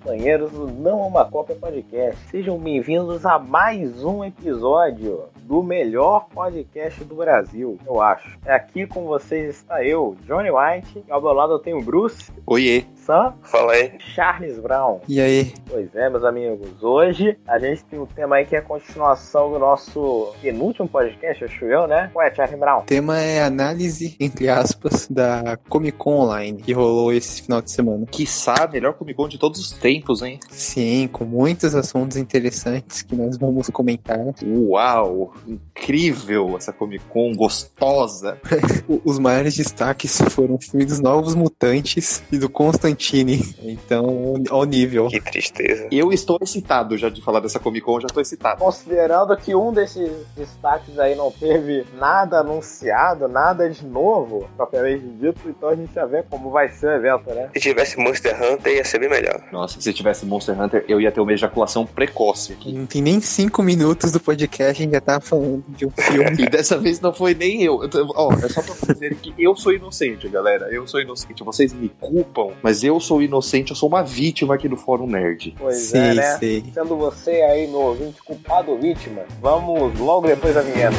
[0.00, 2.16] companheiros do Não Uma Cópia Podcast.
[2.30, 8.38] Sejam bem-vindos a mais um episódio do melhor podcast do Brasil, eu acho.
[8.46, 11.82] É aqui com vocês está eu, Johnny White, e ao meu lado eu tenho o
[11.82, 12.32] Bruce.
[12.46, 12.84] Oiê.
[12.94, 13.34] Sam.
[13.42, 13.92] Fala aí.
[13.98, 15.00] Charles Brown.
[15.08, 15.52] E aí?
[15.68, 16.82] Pois é, meus amigos.
[16.82, 21.44] Hoje a gente tem um tema aí que é a continuação do nosso penúltimo podcast,
[21.44, 22.10] acho eu, né?
[22.14, 22.78] Ué, Charles Brown.
[22.80, 27.72] O tema é análise, entre aspas, da Comic Con Online, que rolou esse final de
[27.72, 28.06] semana.
[28.06, 29.89] Quiçá a melhor Comic Con de todos os tempos,
[30.22, 30.38] hein?
[30.50, 34.20] Sim, com muitos assuntos interessantes que nós vamos comentar.
[34.44, 35.32] Uau!
[35.46, 38.38] Incrível essa Comic Con gostosa.
[39.04, 43.40] Os maiores destaques foram o filme dos Novos Mutantes e do Constantine.
[43.62, 45.08] Então, ao nível.
[45.08, 45.88] Que tristeza.
[45.90, 48.60] Eu estou excitado já de falar dessa Comic Con, já estou excitado.
[48.60, 55.40] Considerando que um desses destaques aí não teve nada anunciado, nada de novo, propriamente dito,
[55.48, 57.50] então a gente já vê como vai ser o evento, né?
[57.54, 59.42] Se tivesse Monster Hunter, ia ser bem melhor.
[59.52, 62.72] Nossa, se tivesse Monster Hunter, eu ia ter uma ejaculação precoce aqui.
[62.72, 66.42] Não tem nem cinco minutos do podcast, a gente já tá falando de um filme.
[66.44, 67.82] E dessa vez não foi nem eu.
[67.82, 70.68] Eu tô- Ó, é só pra dizer que eu sou inocente, galera.
[70.70, 71.42] Eu sou inocente.
[71.44, 75.54] Vocês me culpam, mas eu sou inocente, eu sou uma vítima aqui do Fórum Nerd.
[75.58, 76.36] Pois sei, é, né?
[76.38, 76.64] sei.
[76.72, 80.96] Sendo você aí no ouvinte culpado ou vítima, vamos logo depois da vinheta.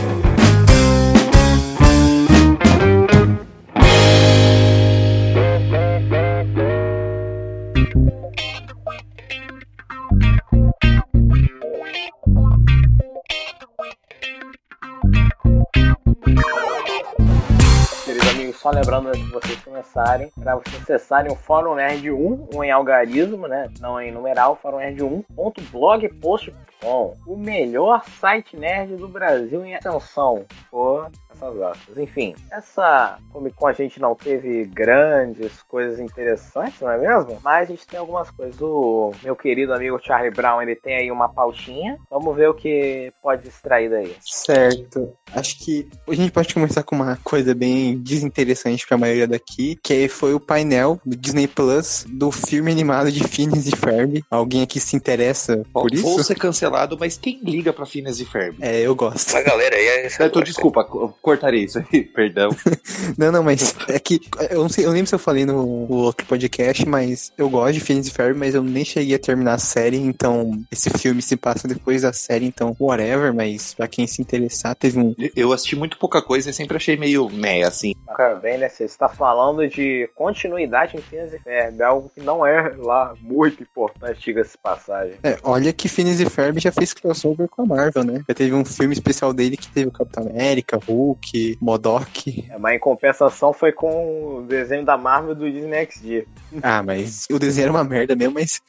[18.06, 22.50] Queridos amigos, só lembrando antes de vocês começarem, para vocês acessarem o Fórum Nerd 1,
[22.54, 23.68] um em algarismo, né?
[23.80, 27.18] Não em numeral, Fórum Nerd 1.blogpost.com.
[27.26, 30.46] O melhor site nerd do Brasil em ascensão.
[30.70, 31.10] Por
[31.42, 31.98] essas aspas.
[31.98, 37.40] Enfim, essa Comic Con a gente não teve grandes coisas interessantes, não é mesmo?
[37.44, 38.60] Mas a gente tem algumas coisas.
[38.62, 41.98] O meu querido amigo Charlie Brown, ele tem aí uma pautinha.
[42.10, 44.16] Vamos ver o que pode extrair daí.
[44.22, 45.14] Certo.
[45.34, 50.08] Acho que a gente pode começar com uma coisa bem desinteressante pra maioria daqui, que
[50.08, 54.22] foi o painel do Disney Plus do filme animado de Phineas e Ferb.
[54.30, 56.24] Alguém aqui se interessa Ó, por Vou isso?
[56.26, 58.58] ser cancelado, mas quem liga pra Phineas e Ferb?
[58.62, 59.32] É, eu gosto.
[59.34, 60.08] Mas galera aí é.
[60.20, 62.50] Eu tô, desculpa, co- cortarei isso aí, perdão.
[63.18, 65.96] Não, não, mas é que eu não sei, eu lembro se eu falei no, no
[65.96, 69.56] outro podcast, mas eu gosto de Phineas e Ferb, mas eu nem cheguei a terminar
[69.56, 74.08] a série, então esse filme se passa depois da série, então whatever, mas pra quem
[74.08, 77.94] se interessar, teve um Eu assisti muito pouca coisa e sempre achei meio meh, assim.
[78.16, 78.70] Cara, bem, né?
[78.70, 83.64] Você está falando de continuidade em Phineas e Ferb, algo que não é lá muito
[83.64, 85.16] importante, diga-se passagem.
[85.24, 88.24] É, olha que Phineas e Ferb já fez crossover com a Marvel, né?
[88.28, 91.21] Já teve um filme especial dele que teve o Capitão América, Hulk,
[91.60, 92.46] Modok.
[92.50, 96.26] É, mas em compensação foi com o desenho da Marvel do Disney XD.
[96.62, 98.62] Ah, mas o desenho era uma merda mesmo, mas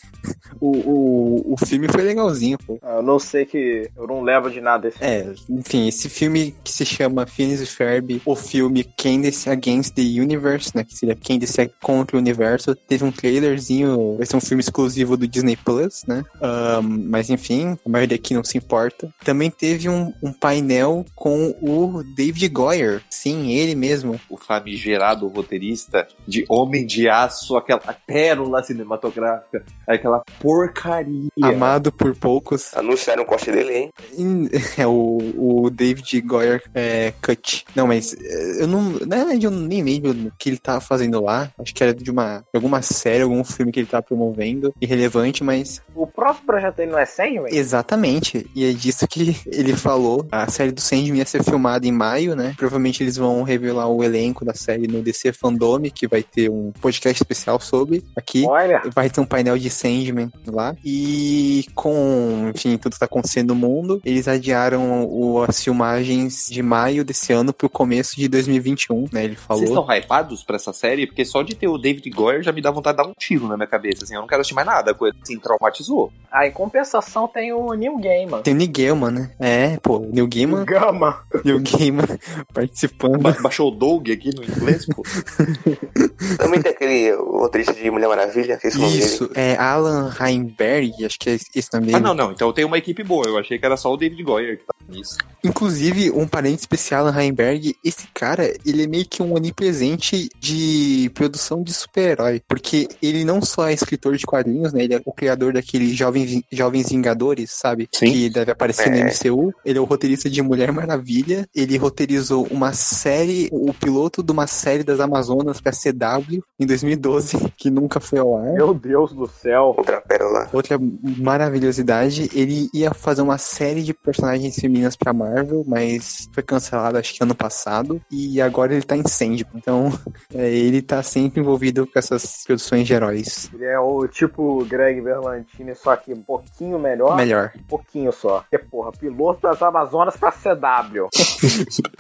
[0.61, 2.79] o, o, o filme foi legalzinho, pô.
[2.83, 3.91] Ah, Eu não sei que.
[3.97, 7.67] Eu não levo de nada esse É, enfim, esse filme que se chama Phineas e
[7.67, 13.05] Ferb, o filme Candace Against the Universe, né, que seria Candace contra o Universo, teve
[13.05, 17.89] um trailerzinho, vai ser um filme exclusivo do Disney Plus, né, Ahn, mas enfim, a
[17.89, 19.13] maioria aqui não se importa.
[19.25, 24.21] Também teve um, um painel com o David Goyer, sim, ele mesmo.
[24.29, 31.29] O famigerado roteirista de Homem de Aço, aquela pérola cinematográfica, aquela porcaria.
[31.43, 32.75] Amado por poucos.
[32.77, 33.91] Anunciaram o corte dele, hein?
[34.79, 37.65] É o, o David Goyer é, Cut.
[37.75, 38.83] Não, mas é, eu não.
[39.07, 41.51] Na verdade, eu nem lembro o que ele tava fazendo lá.
[41.59, 44.73] Acho que era de uma de alguma série, algum filme que ele tava promovendo.
[44.81, 45.83] Irrelevante, mas.
[45.95, 47.55] O próximo projeto dele não é Sandman?
[47.55, 48.47] Exatamente.
[48.55, 50.27] E é disso que ele falou.
[50.31, 52.55] A série do Sandman ia ser filmada em maio, né?
[52.57, 56.73] Provavelmente eles vão revelar o elenco da série no DC Fandome, que vai ter um
[56.81, 58.45] podcast especial sobre aqui.
[58.47, 60.75] Olha, Vai ter um painel de Sandman lá.
[60.85, 66.63] E com, enfim, tudo que tá acontecendo no mundo, eles adiaram o- as filmagens de
[66.63, 69.25] maio desse ano pro começo de 2021, né?
[69.25, 69.63] Ele falou.
[69.65, 71.07] Vocês estão hypados pra essa série?
[71.07, 73.49] Porque só de ter o David Goyer já me dá vontade de dar um tiro
[73.49, 74.15] na minha cabeça, assim.
[74.15, 76.13] Eu não quero assistir mais nada, coisa assim, traumatizou.
[76.31, 78.43] aí em compensação tem o Neil Gaiman.
[78.43, 79.31] Tem o Neil Gaiman, né?
[79.39, 81.21] É, pô, Neil Gaiman, Gama.
[81.45, 82.12] Neil Gaiman
[82.53, 83.21] participando.
[83.21, 85.03] Ba baixou o Doug aqui no inglês, pô.
[86.39, 89.05] Também tem aquele roteirista de Mulher Maravilha, que é esse o nome dele.
[89.05, 91.95] Isso, é Alan Heinberg, acho que é esse dele.
[91.95, 92.33] Ah, não, não.
[92.33, 93.27] Então tem uma equipe boa.
[93.27, 95.17] Eu achei que era só o David Goyer que tá nisso.
[95.45, 101.11] Inclusive, um parente especial, Alan Heinberg, esse cara, ele é meio que um onipresente de
[101.15, 102.41] produção de super-herói.
[102.47, 104.85] Porque ele não só é escritor de quadrinhos, né?
[104.85, 107.89] Ele é o criador daquele Jovem, Jovens Vingadores, sabe?
[107.93, 108.13] Sim.
[108.13, 109.05] Que deve aparecer no É.
[109.05, 109.53] MCU.
[109.65, 111.49] Ele é o roteirista de Mulher Maravilha.
[111.55, 116.43] Ele roteirizou uma série, o piloto de uma série das Amazonas pra CW.
[116.59, 118.53] Em 2012, que nunca foi ao ar.
[118.53, 119.75] Meu Deus do céu.
[119.77, 120.49] Outra pérola.
[120.53, 120.79] Outra
[121.19, 127.15] maravilhosidade, ele ia fazer uma série de personagens femininas pra Marvel, mas foi cancelado acho
[127.15, 129.47] que ano passado, e agora ele tá em Sandman.
[129.55, 129.91] Então,
[130.35, 133.51] é, ele tá sempre envolvido com essas produções de heróis.
[133.55, 137.17] Ele é o tipo Greg Berlantini, só que um pouquinho melhor.
[137.17, 137.53] Melhor.
[137.57, 138.41] Um pouquinho só.
[138.41, 141.09] Porque, porra, piloto das Amazonas pra CW.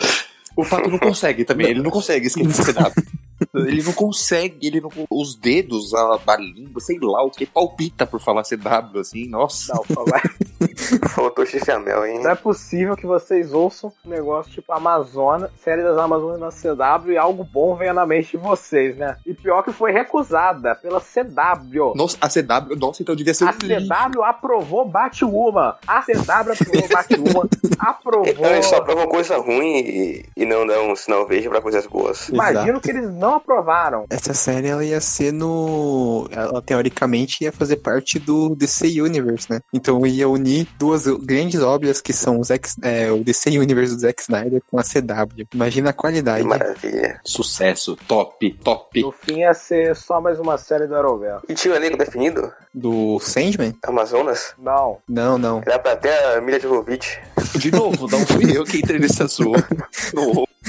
[0.57, 2.75] O Pato não consegue também, ele não consegue esquecer.
[3.55, 4.91] Ele não consegue, ele não.
[5.11, 9.73] Os dedos, a, a língua, sei lá, o que palpita por falar CW, assim, nossa.
[9.75, 10.21] Não, vai.
[11.11, 12.21] Faltou chifre a mel, hein?
[12.23, 17.13] Não é possível que vocês ouçam um negócio tipo Amazônia, série das Amazonas na CW
[17.13, 19.17] e algo bom venha na mente de vocês, né?
[19.27, 21.95] E pior que foi recusada pela CW.
[21.95, 23.89] Nossa, a CW, nossa, então devia ser A lixo.
[23.89, 25.75] CW aprovou Batwoman.
[25.87, 27.49] A CW aprovou Batwoman.
[27.79, 28.29] Aprovou.
[28.29, 31.85] Então eles só provam coisa ruim e, e não dão um sinal verde pra coisas
[31.87, 32.29] boas.
[32.29, 32.81] Imagino Exato.
[32.81, 34.07] que eles não aprovaram.
[34.11, 36.29] Essa série ela ia ser no.
[36.31, 39.61] Ela teoricamente ia fazer parte do DC Universe, né?
[39.73, 44.01] Então ia unir duas grandes obras que são o, Zack, é, o DC Universe do
[44.01, 45.47] Zack Snyder com a CW.
[45.55, 46.45] Imagina a Que qualidade.
[46.45, 47.21] maravilha.
[47.25, 49.03] Sucesso, top, top.
[49.03, 51.45] No fim ia ser só mais uma série do Arrowverse.
[51.49, 52.53] E tinha o elenco definido?
[52.75, 53.75] Do Sandman?
[53.85, 54.55] Amazonas?
[54.59, 54.99] Não.
[55.09, 55.61] Não, não.
[55.67, 57.21] Era pra até a Mila Jovovich.
[57.57, 59.63] De novo, não fui eu que entrei nesse assunto.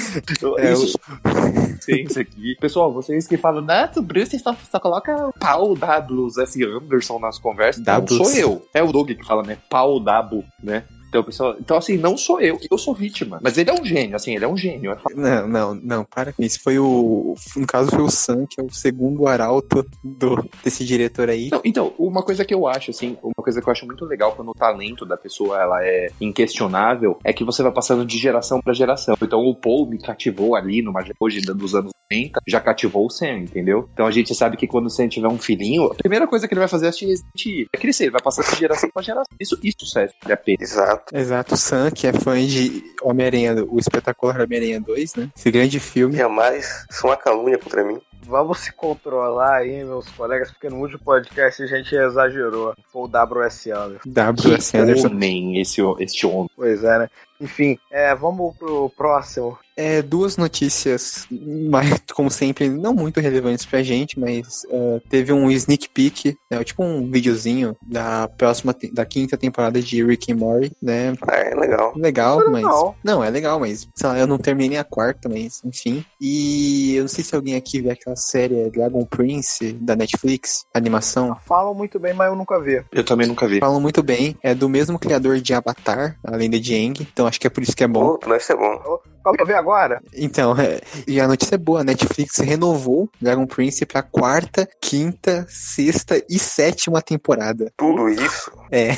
[0.57, 2.55] É, Isso, aqui.
[2.59, 6.63] Pessoal, vocês que falam, Neto, Bruce só, só coloca pau W S.
[6.63, 7.83] Anderson nas conversas.
[7.85, 8.67] Não sou eu.
[8.73, 9.57] É o Doug que fala, né?
[9.69, 10.83] Pau W, né?
[11.13, 13.39] Então, pessoal, então, assim, não sou eu, eu sou vítima.
[13.39, 14.91] Mas ele é um gênio, assim, ele é um gênio.
[14.91, 14.97] é.
[15.13, 16.59] Não, não, não, para com isso.
[16.59, 17.35] Foi o.
[17.55, 21.49] No caso, foi o Sam, que é o segundo arauto do, desse diretor aí.
[21.51, 24.31] Não, então, uma coisa que eu acho, assim, uma coisa que eu acho muito legal
[24.31, 28.59] quando o talento da pessoa ela é inquestionável, é que você vai passando de geração
[28.59, 29.15] pra geração.
[29.21, 33.39] Então o Paul me cativou ali numa hoje dos anos 90, já cativou o Sam,
[33.39, 33.89] entendeu?
[33.93, 36.53] Então a gente sabe que quando o Sam tiver um filhinho, a primeira coisa que
[36.53, 37.67] ele vai fazer é assistir Resident Evil.
[37.73, 39.35] Vai crescer, ele vai passar de geração pra geração.
[39.39, 40.57] Isso, isso serve a pena.
[40.59, 41.02] Exato.
[41.11, 45.29] Exato, o Sam, que é fã de Homem-Aranha, o espetacular Homem-Aranha 2, né?
[45.35, 46.15] Esse grande filme.
[46.15, 46.85] Jamais.
[46.89, 47.99] Isso é uma calúnia contra mim.
[48.25, 52.73] Vamos se controlar aí, meus colegas, porque no último podcast a gente exagerou.
[52.91, 54.09] Foi o WS Anderson.
[54.09, 54.71] W.S.
[54.71, 55.07] Que Anderson.
[55.07, 56.49] homem, esse, esse homem.
[56.55, 57.09] Pois é, né?
[57.41, 59.57] Enfim, é, vamos pro próximo.
[59.75, 65.49] É, duas notícias, mas, como sempre, não muito relevantes pra gente, mas uh, teve um
[65.51, 70.71] sneak peek, né, tipo um videozinho da próxima, da quinta temporada de Rick and Morty,
[70.81, 71.13] né?
[71.27, 71.93] Ah, é legal.
[71.95, 72.63] Legal, Não é mas...
[72.63, 72.95] legal.
[73.03, 76.05] Não, é legal, mas sei lá, eu não terminei nem a quarta, mas enfim.
[76.21, 81.35] E eu não sei se alguém aqui vê aquela série Dragon Prince, da Netflix, animação.
[81.45, 82.83] Falam muito bem, mas eu nunca vi.
[82.91, 83.59] Eu também nunca vi.
[83.59, 87.39] Falam muito bem, é do mesmo criador de Avatar, a lenda de Aang, então acho
[87.39, 88.17] que é por isso que é bom.
[88.17, 88.99] Pô, vai ser bom.
[89.23, 90.01] Qual pra ver agora?
[90.13, 95.45] Então, é, e a notícia é boa, a Netflix renovou Dragon Prince pra quarta, quinta,
[95.49, 97.71] sexta e sétima temporada.
[97.77, 98.51] Tudo isso.
[98.69, 98.95] É.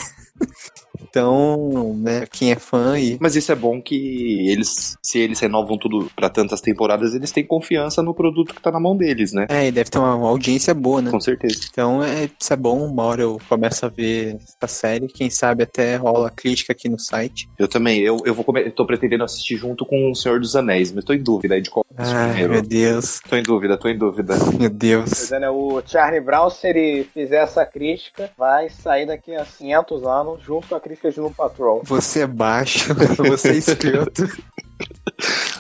[1.10, 3.18] Então, né, quem é fã e.
[3.20, 7.46] Mas isso é bom que eles, se eles renovam tudo pra tantas temporadas, eles têm
[7.46, 9.46] confiança no produto que tá na mão deles, né?
[9.50, 11.12] É, e deve ter uma, uma audiência boa, né?
[11.12, 11.60] Com certeza.
[11.72, 12.86] Então, é, isso é bom.
[12.86, 15.08] Uma hora eu começo a ver essa série.
[15.08, 17.50] Quem sabe até rola crítica aqui no site.
[17.58, 20.56] Eu também, eu, eu vou come- eu tô pretendendo assistir junto com o Senhor dos
[20.56, 22.54] Anéis, mas tô em dúvida aí de qual é Ai, primeiro.
[22.54, 23.20] meu Deus.
[23.30, 24.36] Tô em dúvida, tô em dúvida.
[24.60, 25.30] Meu Deus.
[25.32, 25.50] Né?
[25.50, 30.68] O Charlie Brown, se ele fizer essa crítica, vai sair daqui a 500 anos junto
[30.68, 30.95] com a crítica
[31.84, 34.28] Você é baixo, você é escroto.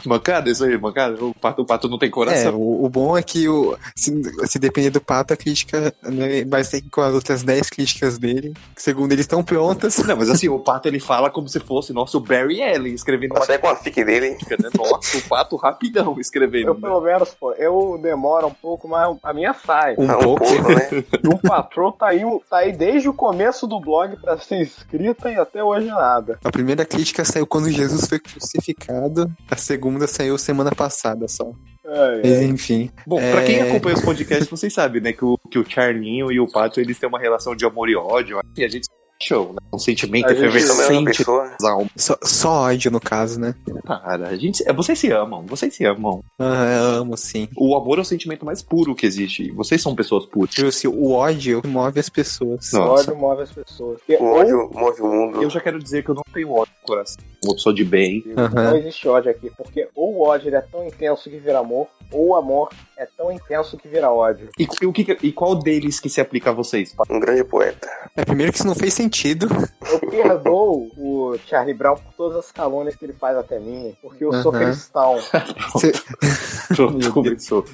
[0.05, 1.23] Mancada, isso aí, mancada.
[1.23, 2.55] O pato, o pato não tem É, coração.
[2.55, 4.11] o, o bom é que o, se,
[4.45, 8.53] se depender do pato, a crítica né, vai ser com as outras 10 críticas dele,
[8.75, 9.97] que segundo ele estão prontas.
[9.99, 13.33] Não, mas assim, o pato ele fala como se fosse, nossa, o Barry Allen escrevendo
[13.33, 14.31] Vai sair com a fic dele.
[14.31, 14.69] né?
[14.77, 16.67] Nossa, o pato rapidão escrevendo.
[16.67, 16.81] Eu, né?
[16.81, 19.95] pelo menos, pô, eu demoro um pouco, mas a minha sai.
[19.97, 20.45] Um Ah, um pouco.
[20.45, 21.03] pouco, né?
[21.23, 25.35] Doom Patrol tá aí, tá aí desde o começo do blog pra ser escrita e
[25.37, 26.37] até hoje nada.
[26.43, 29.04] A primeira crítica saiu quando Jesus foi crucificado,
[29.49, 31.51] a segunda saiu semana passada só.
[31.85, 32.89] É, Mas, enfim.
[33.05, 33.31] Bom, É.
[33.31, 36.47] pra quem acompanha os podcasts, vocês sabem, né, que o, que o Charlinho e o
[36.51, 38.87] Pato, eles têm uma relação de amor e ódio, e a gente
[39.21, 39.59] show, né?
[39.73, 41.23] Um sentimento é efervescente
[41.63, 41.89] almas.
[41.95, 43.55] Só, só ódio no caso, né?
[43.85, 46.21] Cara, a gente, é, vocês se amam, vocês se amam.
[46.37, 47.47] Ah, eu amo, sim.
[47.55, 49.51] O amor é o sentimento mais puro que existe.
[49.51, 50.53] Vocês são pessoas puras.
[50.53, 52.69] Tipo assim, o ódio move as pessoas.
[52.73, 52.81] Não.
[52.81, 53.11] O Nossa.
[53.11, 53.99] ódio move as pessoas.
[53.99, 55.41] Porque O ódio move o mundo.
[55.41, 58.23] Eu já quero dizer que eu não tenho ódio coração, uma pessoa de bem.
[58.37, 58.63] Aham.
[58.63, 62.29] Não existe ódio aqui, porque ou o ódio é tão intenso que vira amor, ou
[62.29, 64.49] o amor é tão intenso que vira ódio.
[64.59, 66.95] E, e o que, e qual deles que se aplica a vocês?
[67.09, 67.89] Um grande poeta.
[68.15, 69.47] É, primeiro que isso não fez sentido.
[69.91, 74.23] Eu perdoo o Charlie Brown por todas as calúnias que ele faz até mim, porque
[74.23, 74.65] eu sou Aham.
[74.65, 75.15] cristão.
[75.73, 75.91] Você
[76.75, 77.65] Pronto, começou.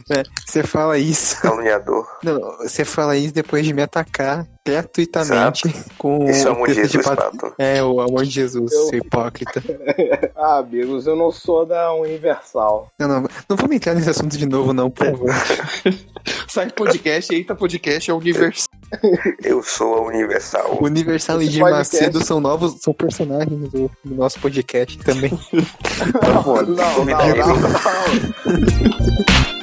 [0.46, 1.42] você fala isso.
[1.42, 2.06] Caluniador.
[2.24, 5.64] Não, você fala isso depois de me atacar gratuitamente
[5.98, 7.54] com Esse é o amor de texto Jesus, pat-.
[7.58, 9.62] É, o amor de Jesus, Eu- seu hipócrita.
[10.36, 12.92] Ah, amigos, eu não sou da Universal.
[12.98, 15.30] Não, não, não vamos entrar nesse assunto de novo, não, por favor.
[16.48, 18.68] Sai podcast, eita podcast é universal.
[19.44, 20.80] Eu sou a Universal.
[20.82, 25.30] Universal e podcast- Macedo são novos, são personagens do, do nosso podcast também.
[26.20, 26.64] Tá foda.
[26.64, 27.38] Não, não, Convidado.
[27.38, 29.61] não, não.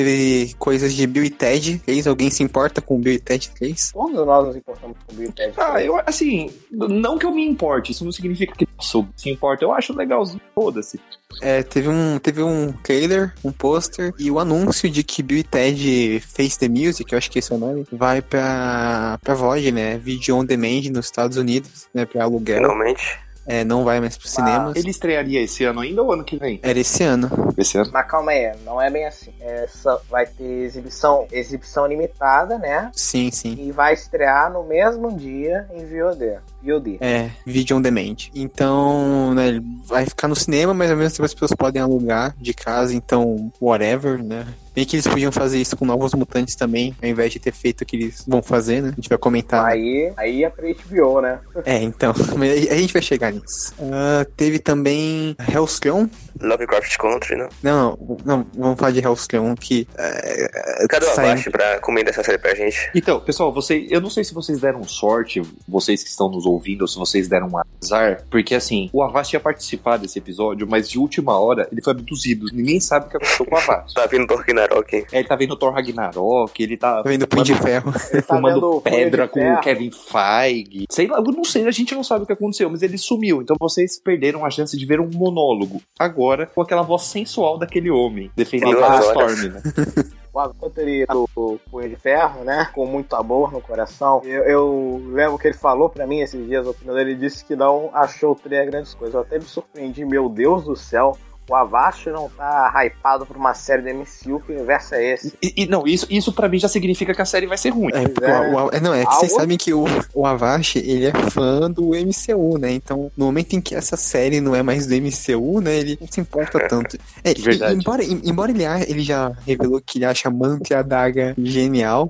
[0.00, 2.06] Teve coisas de Bill e Ted 3.
[2.06, 3.92] Alguém se importa com Bill e Ted 3?
[3.92, 5.52] Todos nós nos importamos com o Bill e Ted.
[5.58, 9.28] Ah, eu, assim, não que eu me importe, isso não significa que eu sou, se
[9.28, 9.62] importa.
[9.62, 10.98] Eu acho legalzinho, foda-se.
[11.42, 15.44] É, teve um, teve um trailer, um pôster e o anúncio de que Bill e
[15.44, 19.70] Ted Face the Music, eu acho que esse é o nome, vai pra, pra VOD,
[19.70, 19.98] né?
[19.98, 22.06] Video on demand nos Estados Unidos, né?
[22.06, 22.56] Pra aluguel.
[22.56, 23.20] Finalmente.
[23.50, 24.76] É, não vai mais pros cinemas.
[24.76, 26.60] Ele estrearia esse ano ainda ou ano que vem?
[26.62, 27.28] Era esse ano.
[27.58, 27.90] Esse ano.
[27.92, 29.32] Mas calma aí, não é bem assim.
[29.40, 32.92] Essa vai ter exibição, exibição limitada, né?
[32.94, 33.56] Sim, sim.
[33.58, 36.38] E vai estrear no mesmo dia em VOD.
[36.62, 36.98] VOD.
[37.00, 38.16] É, vídeo on demand.
[38.34, 42.34] Então, né, ele vai ficar no cinema, mas ao mesmo tempo as pessoas podem alugar
[42.38, 44.46] de casa, então, whatever, né?
[44.72, 47.80] Bem que eles podiam fazer isso com Novos Mutantes também, ao invés de ter feito
[47.80, 48.90] o que eles vão fazer, né?
[48.90, 49.64] A gente vai comentar.
[49.64, 51.40] Aí, aí é pra HBO, né?
[51.64, 53.74] É, então, mas a gente vai chegar nisso.
[53.92, 56.08] Ah, teve também Hellstrom.
[56.40, 57.48] Lovecraft Country, né?
[57.60, 59.88] Não, não, vamos falar de Hellstrom, que...
[59.98, 62.90] é, Cadê o saiu- Avast pra comentar essa série pra gente?
[62.94, 66.82] Então, pessoal, você, eu não sei se vocês deram sorte, vocês que estão nos ouvindo,
[66.82, 70.88] ou se vocês deram um azar, porque assim, o Avast ia participar desse episódio, mas
[70.88, 72.46] de última hora ele foi abduzido.
[72.52, 73.94] Ninguém sabe o que aconteceu com o Avast.
[73.94, 75.06] Tá vindo Thor Ragnarok.
[75.12, 77.92] É, Ele tá vendo Thor Ragnarok, ele tá Tá vendo Punho de Ferro.
[78.12, 79.60] Ele tá fumando pedra com o.
[79.60, 80.84] Kevin Feige.
[80.90, 83.40] Sei lá, eu não sei, a gente não sabe o que aconteceu, mas ele sumiu.
[83.40, 85.80] Então vocês perderam a chance de ver um monólogo.
[85.98, 89.00] Agora, com aquela voz sensual daquele homem, defendendo a.
[89.00, 89.62] Storm, né?
[90.32, 90.40] O
[90.76, 92.70] ele do Punho de Ferro, né?
[92.72, 94.22] Com muito amor no coração.
[94.24, 97.44] Eu, eu lembro que ele falou pra mim esses dias, a opinião dele, ele disse
[97.44, 99.14] que não achou o trailer grandes coisas.
[99.14, 101.16] Eu até me surpreendi, meu Deus do céu.
[101.50, 105.32] O Avast não tá hypado por uma série do MCU, que universo é esse?
[105.42, 107.90] E, e não, isso, isso para mim já significa que a série vai ser ruim.
[107.92, 108.38] É, porque é.
[108.40, 111.68] o- o- é, não, é que vocês sabem que o, o Avast, ele é fã
[111.68, 112.70] do MCU, né?
[112.72, 115.76] Então, no momento em que essa série não é mais do MCU, né?
[115.78, 116.96] Ele não se importa tanto.
[117.24, 117.74] É, e- Verdade.
[117.74, 120.82] embora, em- embora ele, a- ele já revelou que ele acha a Manta e a
[120.82, 122.08] Daga genial,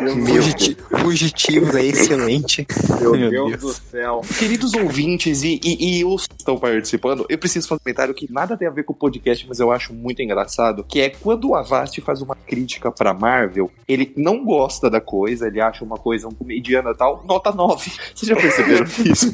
[0.00, 0.10] né?
[0.26, 2.66] Fugiti- Fugitivos é excelente.
[3.00, 3.62] Meu, Meu Deus, Deus.
[3.62, 4.20] do céu.
[4.38, 8.26] Queridos ouvintes e, e, e os que estão participando, eu preciso fazer um comentário que
[8.32, 11.48] nada tem a ver com o podcast, mas eu acho muito engraçado, que é quando
[11.48, 15.96] o Avast faz uma crítica pra Marvel, ele não gosta da coisa, ele acha uma
[15.96, 17.90] coisa um mediana tal, nota 9.
[18.14, 19.30] Vocês já perceberam isso?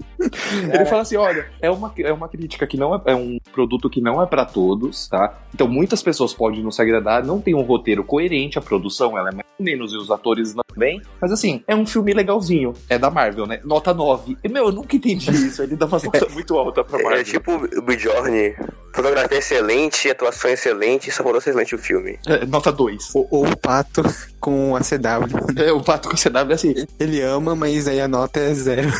[0.72, 3.88] Ele fala assim, olha, é uma, é uma crítica que não é, é um produto
[3.88, 5.38] que não é pra todos, tá?
[5.54, 9.30] Então muitas pessoas podem não se agradar, não tem um roteiro coerente, a produção ela
[9.30, 12.98] é mais ou menos e os atores também, mas assim, é um filme legalzinho, é
[12.98, 13.60] da Marvel, né?
[13.64, 14.36] Nota 9.
[14.42, 17.24] E, meu, eu nunca entendi isso, ele dá uma nota muito alta pra É, Marvel.
[17.24, 18.54] tipo o Bjorn
[18.92, 22.18] Fotografia excelente, atuação excelente, ser excelente o filme.
[22.26, 23.14] É, nota 2.
[23.14, 24.02] Ou, ou o pato
[24.40, 25.60] com a CW.
[25.62, 26.74] É, o pato com CW é assim.
[26.98, 28.90] Ele ama, mas aí a nota é zero.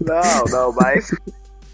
[0.00, 1.10] Não, não, mas.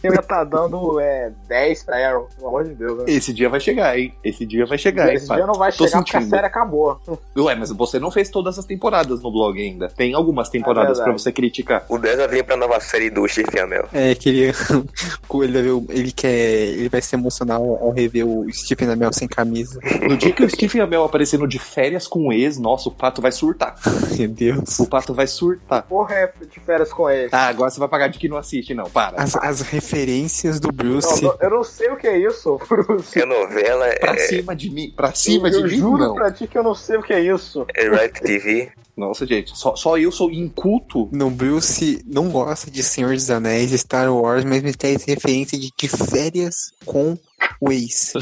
[0.03, 2.99] Ele tá dando é, 10 pra Arrow, pelo amor de Deus.
[2.99, 3.05] Né?
[3.09, 4.13] Esse dia vai chegar, hein?
[4.25, 5.17] Esse dia vai chegar, hein?
[5.17, 6.31] Esse dia não vai Tô chegar porque a sentindo.
[6.31, 7.01] série acabou.
[7.37, 9.89] Ué, mas você não fez todas as temporadas no blog ainda.
[9.89, 11.85] Tem algumas temporadas É pra você criticar.
[11.89, 13.89] O 10 vai vir pra nova série do Steve Amell.
[13.93, 14.53] É que ele,
[15.43, 16.33] ele, ele quer.
[16.33, 19.81] Ele vai se emocionar ao, rever o Stephen Amell sem camisa.
[20.09, 23.21] No dia que o Stephen Amell aparecendo de férias com o ex, nossa, o pato
[23.23, 23.75] vai surtar.
[24.19, 24.79] Meu Deus.
[24.79, 25.83] O pato vai surtar.
[25.85, 27.29] Porra, é de férias com ele.
[27.33, 28.85] Ah, agora você vai pagar de que não assiste, não.
[28.85, 29.21] Para.
[29.21, 31.23] As, as referências do Não, Bruce.
[31.23, 33.19] não, eu não sei o que é isso, Bruce.
[33.21, 34.93] É novela, Pra é, cima de mim.
[34.97, 36.15] Pra cima eu de mim, juro não.
[36.15, 37.67] pra ti que eu não sei o que é isso.
[37.75, 38.73] é Reality TV.
[38.97, 41.09] Nossa, gente, só, só eu sou inculto.
[41.13, 45.71] No Bruce não gosta de Senhor dos Anéis, Star Wars, mas me traz referência de,
[45.77, 47.17] de férias com
[47.61, 48.13] o ex.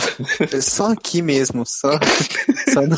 [0.63, 1.99] só aqui mesmo, só.
[2.73, 2.97] só no...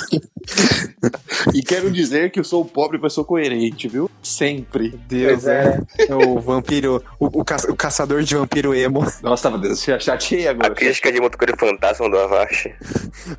[1.55, 4.11] E quero dizer que eu sou pobre, mas sou coerente, viu?
[4.23, 4.91] Sempre.
[5.09, 5.81] Deus, Pois é.
[6.09, 6.15] é.
[6.15, 7.03] O vampiro.
[7.19, 9.05] O, o, ca- o caçador de vampiro emo.
[9.23, 10.75] Nossa, tava Deus, chateei A agora.
[10.75, 12.75] crítica de Motoqueiro Fantasma do Avast.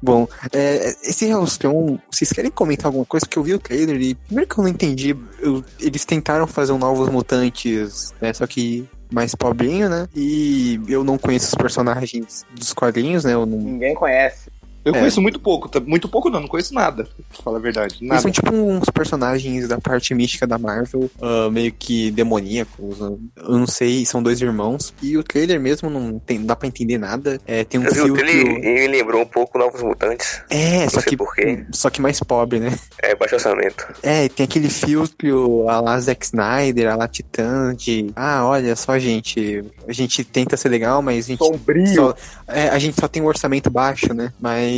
[0.01, 3.25] Bom, é, esse Hellstrom, vocês querem comentar alguma coisa?
[3.25, 6.71] Porque eu vi o trailer e primeiro que eu não entendi, eu- eles tentaram fazer
[6.71, 8.33] um Novos Mutantes, né?
[8.33, 10.07] Só que mais pobrinho, né?
[10.15, 13.33] E eu não conheço os personagens dos quadrinhos, né?
[13.33, 13.45] Não...
[13.45, 14.51] Ninguém conhece.
[14.85, 14.99] Eu É.
[14.99, 15.79] conheço muito pouco, tá?
[15.79, 17.95] muito pouco não, não conheço nada, pra falar a verdade.
[17.99, 18.21] Eles Nada.
[18.21, 23.01] são tipo uns personagens da parte mística da Marvel, ah, meio que demoníacos.
[23.01, 24.93] ah, Eu não sei, são dois irmãos.
[25.01, 27.39] E o trailer mesmo não tem, não dá pra entender nada.
[27.47, 28.25] É, tem um Eu vi o filtro.
[28.25, 30.41] dele e me lembrou um pouco Novos Mutantes.
[30.49, 31.65] É, só que, por quê.
[31.71, 32.77] só que mais pobre, né?
[33.01, 33.85] É baixo orçamento.
[34.01, 38.97] É, tem aquele filtro a lá Zack Snyder, a lá Titã, de ah, olha só,
[38.99, 41.87] gente, a gente tenta ser legal, mas a gente, Sombrio.
[41.95, 42.15] só,
[42.47, 44.31] é, a gente só tem um orçamento baixo, né?
[44.39, 44.72] Mas,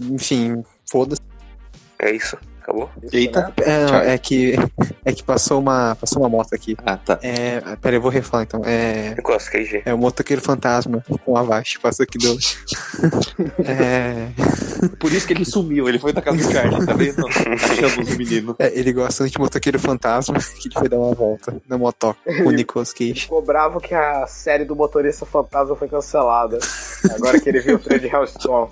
[0.00, 1.20] enfim, foda-se.
[1.98, 2.36] É isso.
[2.62, 2.88] Acabou?
[3.02, 3.40] Isso, Eita.
[3.40, 3.52] né?
[4.06, 4.54] É, é que
[5.04, 6.76] é que passou uma passou uma moto aqui.
[6.86, 7.18] Ah, tá.
[7.22, 8.62] É, pera, eu vou refalar então.
[8.64, 9.82] É, Nicolas Cage.
[9.84, 12.36] é o motoqueiro fantasma com a Avast, passou aqui do.
[13.64, 14.28] é,
[14.98, 17.26] Por isso que ele sumiu, ele foi da casa do Carlos, tá vendo?
[17.26, 18.54] Achamos o menino.
[18.58, 22.48] é, ele gosta de motoqueiro fantasma, que ele foi dar uma volta na motoca com
[22.48, 23.22] o Nicolas Cage.
[23.22, 26.58] Ficou bravo que a série do Motorista Fantasma foi cancelada.
[27.14, 28.68] Agora que ele viu o trailer de Hellstrom.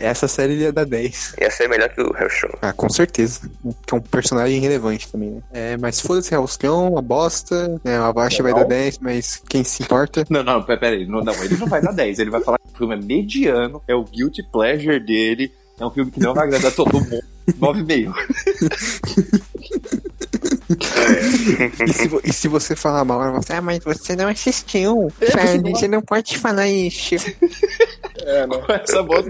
[0.00, 1.34] É, Essa série ele ia dar 10.
[1.40, 2.56] Ia ser melhor que o Hellstrom.
[2.60, 3.11] Ah, com certeza.
[3.12, 5.42] Que é um personagem relevante também, né?
[5.52, 7.80] É, mas foda-se, Hellstrom, uma bosta.
[7.84, 10.24] Né, o Avast vai dar 10, mas quem se importa?
[10.28, 11.06] Não, não, pera pera aí.
[11.06, 12.18] Não, não, ele não vai dar 10.
[12.18, 15.90] Ele vai falar que o filme é mediano, é o guilty pleasure dele, é um
[15.90, 17.22] filme que não vai agradar todo mundo.
[17.58, 18.12] 9,5.
[21.86, 25.08] E se, e se você falar mal, você, ah, mas você não assistiu.
[25.20, 27.16] É, você Charlie, não- você não pode falar isso.
[28.24, 28.56] É, né?
[28.56, 29.26] Com essa voz.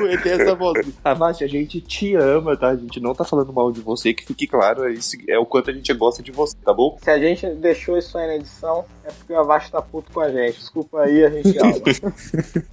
[0.00, 0.86] o ET é essa voz.
[1.04, 2.70] Avast, a gente te ama, tá?
[2.70, 5.46] A gente não tá falando mal de você, que fique claro, é, isso, é o
[5.46, 6.98] quanto a gente gosta de você, tá bom?
[7.02, 10.20] Se a gente deixou isso aí na edição, é porque o Avast tá puto com
[10.20, 10.58] a gente.
[10.58, 11.72] Desculpa aí, a gente ama.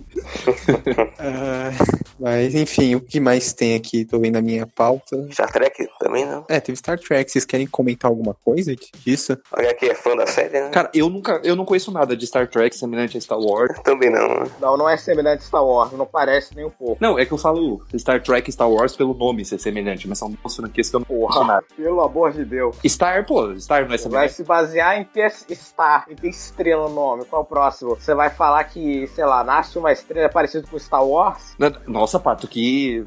[1.18, 1.72] Ah,
[2.20, 4.06] mas enfim, o que mais tem aqui?
[4.06, 5.28] Tô vendo a minha pauta.
[5.32, 6.46] Star Trek também não.
[6.50, 7.32] É, teve Star Trek.
[7.32, 9.38] Vocês querem comentar alguma coisa disso?
[9.52, 10.70] Olha aqui é fã da série, né?
[10.70, 13.78] Cara, eu nunca, eu não conheço nada de Star Trek semelhante a Star Wars.
[13.84, 14.44] Também não.
[14.60, 16.98] Não, não é semelhante a Star Wars, não parece nem um pouco.
[17.00, 20.18] Não, é que eu falo Star Trek e Star Wars pelo nome ser semelhante, mas
[20.18, 21.66] são duas franquias que eu não conheço Porra, nada.
[21.76, 22.76] pelo amor de Deus.
[22.86, 24.34] Star, pô, Star não é Vai semelhante.
[24.34, 27.26] se basear em ter Star, em ter estrela no nome.
[27.26, 27.96] Qual é o próximo?
[27.96, 31.56] Você vai falar que, sei lá, nasce uma estrela parecida com Star Wars?
[31.88, 33.04] Nossa, Pato, que.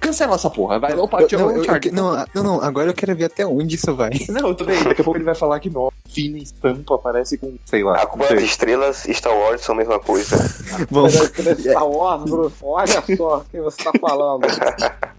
[0.00, 0.78] Cancela essa porra.
[0.78, 3.46] Vai, ô, Pato, Eu- não, eu- eu- não, não, não, agora eu quero ver até
[3.46, 4.10] onde isso vai.
[4.28, 4.82] Não, eu também.
[4.82, 5.90] Daqui a pouco ele vai falar que não.
[6.08, 8.02] Fina estampa aparece com, sei lá.
[8.02, 10.36] A das estrelas e Star Wars são a mesma coisa.
[10.90, 12.52] Bom, Star Wars, Bruno?
[12.62, 14.46] Olha só o que você tá falando.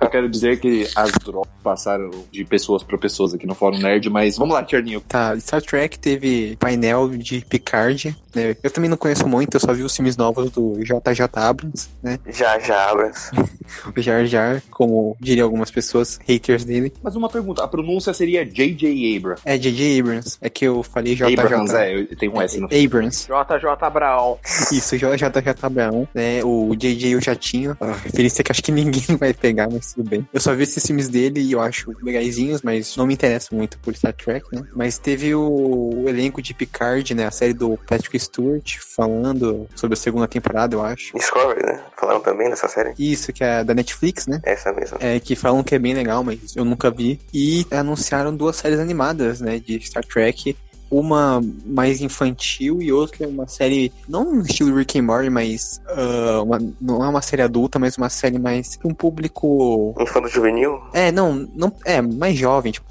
[0.00, 4.08] Eu quero dizer que as drogas passaram de pessoas para pessoas aqui no Fórum Nerd,
[4.10, 5.00] mas vamos lá, Tierninho.
[5.00, 8.56] tá, Star Trek teve painel de Picard, né?
[8.62, 12.18] Eu também não conheço muito, eu só vi os filmes novos do JJ Abrams, né?
[12.28, 13.30] Já, já, Abrams.
[13.96, 16.92] O Jar Jar, como diriam algumas pessoas, haters dele.
[17.02, 19.16] Mas uma pergunta, a pronúncia seria J.J.
[19.16, 19.40] Abrams.
[19.44, 20.00] É J.J.
[20.00, 21.38] Abrams, é que eu falei JJ.
[21.38, 23.26] Abrams, é, eu- tem um S no Abrams.
[23.26, 24.38] JJ Abraão.
[24.72, 25.24] Isso, JJ
[25.62, 26.44] Abrams, né?
[26.44, 27.76] O JJ o Jatinho.
[27.80, 30.28] A referência que acho que ninguém vai pegar, mas tudo bem.
[30.32, 33.78] Eu só vi esses filmes dele e eu acho legaisinhos, mas não me interesso muito
[33.78, 34.62] por Star Trek, né?
[34.74, 37.26] Mas teve o, o elenco de Picard, né?
[37.26, 41.16] A série do Patrick Stewart falando sobre a segunda temporada, eu acho.
[41.16, 41.80] Discovery, né?
[41.96, 42.94] Falaram também dessa série.
[42.98, 44.40] Isso, que é da Netflix, né?
[44.44, 44.98] Essa mesmo.
[45.00, 47.20] É, que falam que é bem legal, mas eu nunca vi.
[47.32, 49.58] E anunciaram duas séries animadas, né?
[49.58, 50.56] De Star Trek.
[50.90, 56.42] uma mais infantil e outra uma série, não no estilo Rick and Morty, mas uh,
[56.42, 59.94] uma, não é uma série adulta, mas uma série mais um público.
[59.98, 60.78] Um fã do juvenil?
[60.92, 62.86] É, não, não é mais jovem, tipo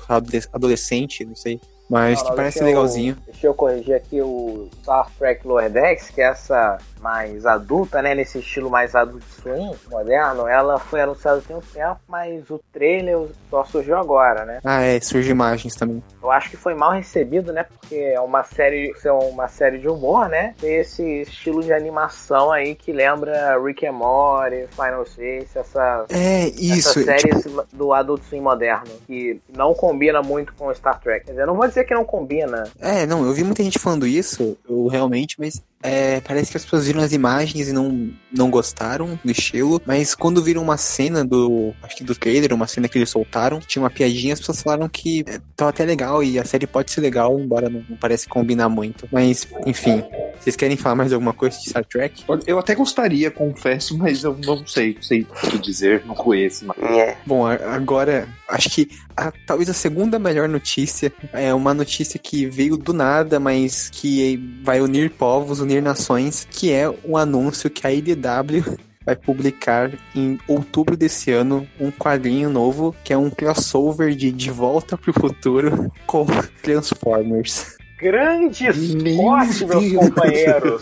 [0.51, 1.61] adolescente, não sei.
[1.91, 3.17] Mas Não, que parece deixa eu- legalzinho.
[3.25, 8.13] Deixa eu corrigir aqui o Star Trek Lower Decks, que é essa mais adulta, né?
[8.15, 10.47] Nesse estilo mais adult swing, moderno.
[10.47, 14.59] Ela foi anunciada tem um tempo, mas o trailer só surgiu agora, né?
[14.63, 16.03] Ah, é, surge imagens também.
[16.21, 17.63] Eu acho que foi mal recebido, né?
[17.63, 20.53] Porque é uma série, é uma série de humor, né?
[20.59, 26.47] Tem esse estilo de animação aí que lembra Rick and Morty, Final Space, essa É,
[26.47, 26.99] isso.
[26.99, 31.25] essas tipo, séries do Adult Swim moderno, que não combina muito com Star Trek.
[31.25, 32.63] Quer dizer, eu não vou dizer que não combina.
[32.79, 36.63] É, não, eu vi muita gente falando isso, eu realmente, mas é, parece que as
[36.63, 41.25] pessoas viram as imagens e não, não gostaram do estilo, mas quando viram uma cena
[41.25, 44.61] do, acho que do trailer, uma cena que eles soltaram, tinha uma piadinha, as pessoas
[44.61, 47.97] falaram que é, tava até legal e a série pode ser legal, embora não, não
[47.97, 49.07] parece combinar muito.
[49.11, 50.03] Mas, enfim,
[50.39, 52.23] vocês querem falar mais alguma coisa de Star Trek?
[52.45, 56.65] Eu até gostaria, confesso, mas eu não sei, não sei o que dizer, não conheço.
[56.65, 56.77] Mas...
[56.77, 57.17] É.
[57.25, 62.77] Bom, agora, acho que a- talvez a segunda melhor notícia é uma notícia que veio
[62.77, 67.91] do nada, mas que vai unir povos, unir nações, que é o anúncio que a
[67.91, 74.31] IDW vai publicar em outubro desse ano um quadrinho novo, que é um crossover de
[74.31, 76.25] De Volta pro Futuro com
[76.61, 77.77] Transformers.
[78.01, 80.81] Grandes Meu cortes, meus companheiros.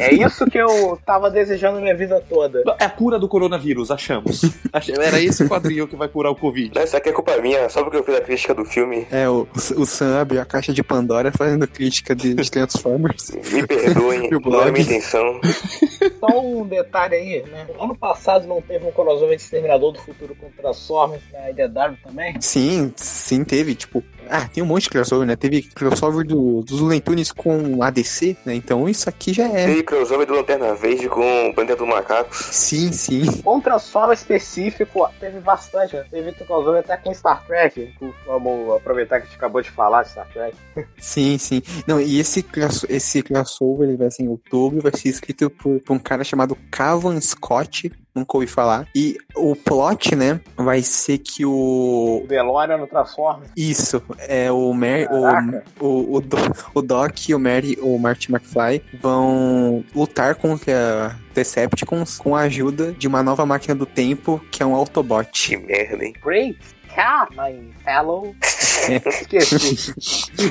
[0.00, 2.62] É isso que eu tava desejando minha vida toda.
[2.78, 4.42] É a cura do coronavírus, achamos.
[4.72, 6.78] Ach- Era esse quadrinho que vai curar o Covid.
[6.78, 9.06] Isso aqui é culpa minha, só porque eu fiz a crítica do filme.
[9.10, 13.30] É, o, o Sam abriu a caixa de Pandora fazendo crítica de, de Transformers.
[13.52, 15.40] Me perdoem, não é minha intenção.
[16.20, 17.66] Só um detalhe aí, né?
[17.80, 22.34] Ano passado não teve um crossover de Exterminador do Futuro com Transformers na IDW também?
[22.40, 24.02] Sim, sim, teve, tipo.
[24.30, 25.34] Ah, tem um monte de crossover, né?
[25.36, 28.54] Teve crossover do, dos Looney Tunes com ADC, né?
[28.54, 29.66] Então isso aqui já é.
[29.66, 32.36] Teve crossover do Lanterna Verde com o Planeta dos Macacos.
[32.50, 33.26] Sim, sim.
[33.42, 35.96] Com Transformers específico, teve bastante.
[35.96, 36.04] né?
[36.10, 37.92] Teve crossover até com Star Trek.
[38.26, 40.56] Vamos aproveitar que a gente acabou de falar de Star Trek.
[40.98, 41.62] Sim, sim.
[41.86, 45.80] Não, e esse, cross- esse crossover ele vai ser em outubro, vai ser escrito por,
[45.80, 47.90] por um cara chamado Cavan Scott.
[48.20, 48.86] Nunca ouvi falar.
[48.94, 50.40] E o plot, né?
[50.56, 52.20] Vai ser que o.
[52.24, 53.50] O DeLorean no Transformers.
[53.56, 55.64] Isso, é o Mer, Caraca.
[55.80, 56.36] o, o, o, Do-
[56.74, 62.92] o Doc e o Mary, o Marty McFly, vão lutar contra Decepticons com a ajuda
[62.92, 65.30] de uma nova máquina do tempo, que é um Autobot.
[65.48, 66.14] Que merda, hein?
[66.22, 66.58] Great
[66.94, 68.34] Cat, my fellow.
[68.40, 69.92] Esqueci.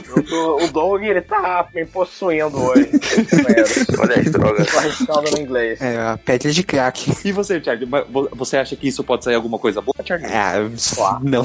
[0.08, 2.90] Eu tô- o Doug, ele tá me possuindo hoje.
[4.00, 4.68] Olha as drogas.
[5.06, 5.82] Tô no inglês.
[5.82, 7.12] É, a pedra de crack.
[7.26, 7.88] E você, Charlie?
[8.36, 10.28] Você acha que isso pode sair alguma coisa boa, Charlie?
[10.32, 10.54] Ah,
[10.96, 11.20] Claro.
[11.24, 11.44] não.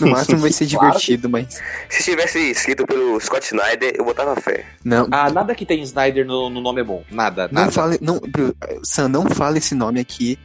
[0.00, 0.86] No máximo vai ser Claro.
[0.90, 1.60] divertido, mas.
[1.88, 4.64] Se tivesse escrito pelo Scott Snyder, eu botava fé.
[4.84, 5.08] Não.
[5.10, 7.02] Ah, nada que tem Snyder no, no nome é bom.
[7.10, 7.72] Nada, Não nada.
[7.72, 7.98] fale.
[8.00, 8.20] Não,
[8.84, 10.38] Sam, não fale esse nome aqui.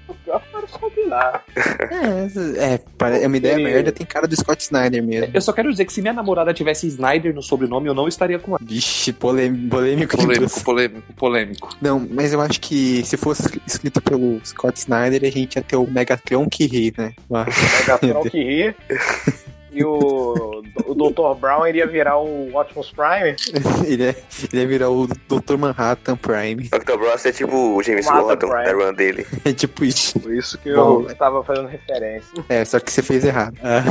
[0.69, 1.43] Parece combinar.
[1.55, 5.31] É, é, é uma ideia merda, tem cara do Scott Snyder mesmo.
[5.33, 8.39] Eu só quero dizer que se minha namorada tivesse Snyder no sobrenome, eu não estaria
[8.39, 8.59] com ela.
[8.61, 10.17] Vixe, polêmico, polêmico.
[10.17, 11.69] Polêmico, polêmico, polêmico.
[11.81, 15.75] Não, mas eu acho que se fosse escrito pelo Scott Snyder, a gente ia ter
[15.75, 17.13] o Megatron que ri, né?
[17.31, 17.45] Ah,
[17.79, 18.75] Megatron que ri.
[19.79, 21.39] E o, o Dr.
[21.39, 23.35] Brown iria virar o Optimus Prime.
[23.87, 24.15] ele, é,
[24.51, 25.57] ele ia virar o Dr.
[25.57, 26.69] Manhattan Prime.
[26.73, 29.25] Octobross é tipo o James Gordon da run dele.
[29.45, 30.19] É tipo isso.
[30.19, 31.03] Por isso que Bom.
[31.03, 32.43] eu estava fazendo referência.
[32.49, 33.57] É, só que você fez errado.
[33.63, 33.83] Ah,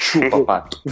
[0.00, 0.82] Chupa, pato.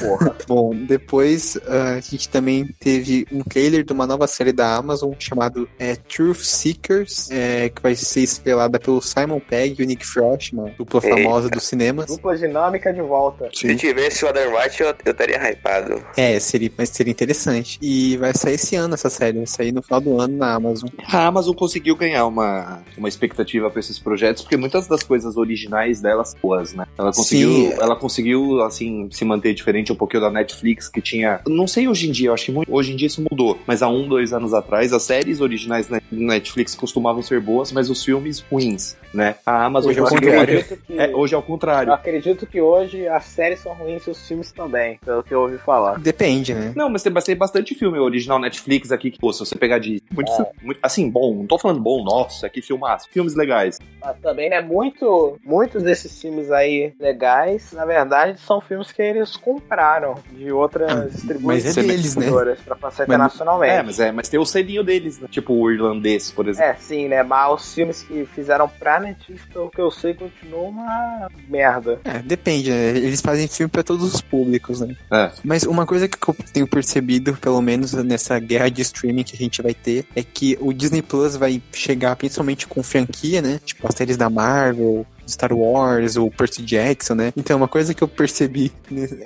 [0.00, 0.36] Porra.
[0.46, 5.12] bom, depois ah, a gente também teve um trailer de uma nova série da Amazon
[5.18, 10.06] chamado é, Truth Seekers, é, que vai ser estrelada pelo Simon Pegg e o Nick
[10.06, 11.16] Frost, uma dupla Eita.
[11.16, 12.06] famosa dos cinemas.
[12.06, 13.48] Dupla dinâmica de volta.
[13.54, 16.02] Se tivesse o Adam Wright, eu, eu estaria hypado.
[16.16, 17.78] É, seria, mas seria interessante.
[17.80, 20.88] E vai sair esse ano essa série, vai sair no final do ano na Amazon.
[21.12, 26.00] A Amazon conseguiu ganhar uma, uma expectativa pra esses projetos, porque muitas das coisas originais
[26.00, 26.84] delas são boas, né?
[26.98, 27.72] Ela conseguiu, Sim.
[27.80, 31.40] ela conseguiu, assim, se manter diferente um pouquinho da Netflix, que tinha.
[31.46, 33.82] Não sei hoje em dia, eu acho que muito- hoje em dia isso mudou, mas
[33.82, 38.04] há um, dois anos atrás, as séries originais na Netflix costumavam ser boas, mas os
[38.04, 39.36] filmes ruins, né?
[39.44, 40.98] A Amazon Hoje é conseguiu.
[40.98, 41.92] É, hoje é o Eu contrário.
[41.92, 45.58] acredito que hoje as séries são ruins e os filmes também, pelo que eu ouvi
[45.58, 45.98] falar.
[45.98, 46.72] Depende, né?
[46.76, 50.02] Não, mas tem bastante, bastante filme original Netflix aqui que, pô, se você pegar de.
[50.12, 53.08] Muito, filme- muito- assim, bom, não tô falando bom, nossa, que filmaço.
[53.10, 53.78] Filmes legais.
[54.00, 59.02] Mas também, né, muito, muitos desses filmes aí legais, na verdade, são são filmes que
[59.02, 62.26] eles compraram de outras Ah, distribuidoras mas é deles, né?
[62.64, 63.72] pra passar Mas- internacionalmente.
[63.74, 65.28] É, mas, é, mas tem o selinho deles, né?
[65.30, 66.70] tipo o irlandês, por exemplo.
[66.70, 67.22] É, sim, né?
[67.22, 72.00] Mas os filmes que fizeram pra Netflix, pelo que eu sei, continuam uma merda.
[72.04, 72.88] É, depende, né?
[72.96, 74.94] Eles fazem filme pra todos os públicos, né?
[75.10, 75.30] É.
[75.44, 79.38] Mas uma coisa que eu tenho percebido, pelo menos nessa guerra de streaming que a
[79.38, 83.60] gente vai ter, é que o Disney Plus vai chegar principalmente com franquia, né?
[83.64, 87.32] Tipo as séries da Marvel, Star Wars, o Percy Jackson, né?
[87.36, 88.70] Então, uma coisa que eu percebi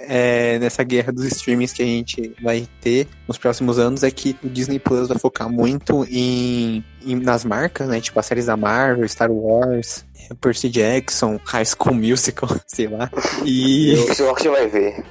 [0.08, 4.36] é, nessa guerra dos streamings que a gente vai ter nos próximos anos é que
[4.42, 8.00] o Disney Plus vai focar muito em, em- nas marcas, né?
[8.00, 10.04] Tipo as séries da Marvel, Star Wars,
[10.40, 13.10] Percy Jackson, High School Musical, sei lá.
[13.44, 15.04] E, Isso o Rocket vai ver.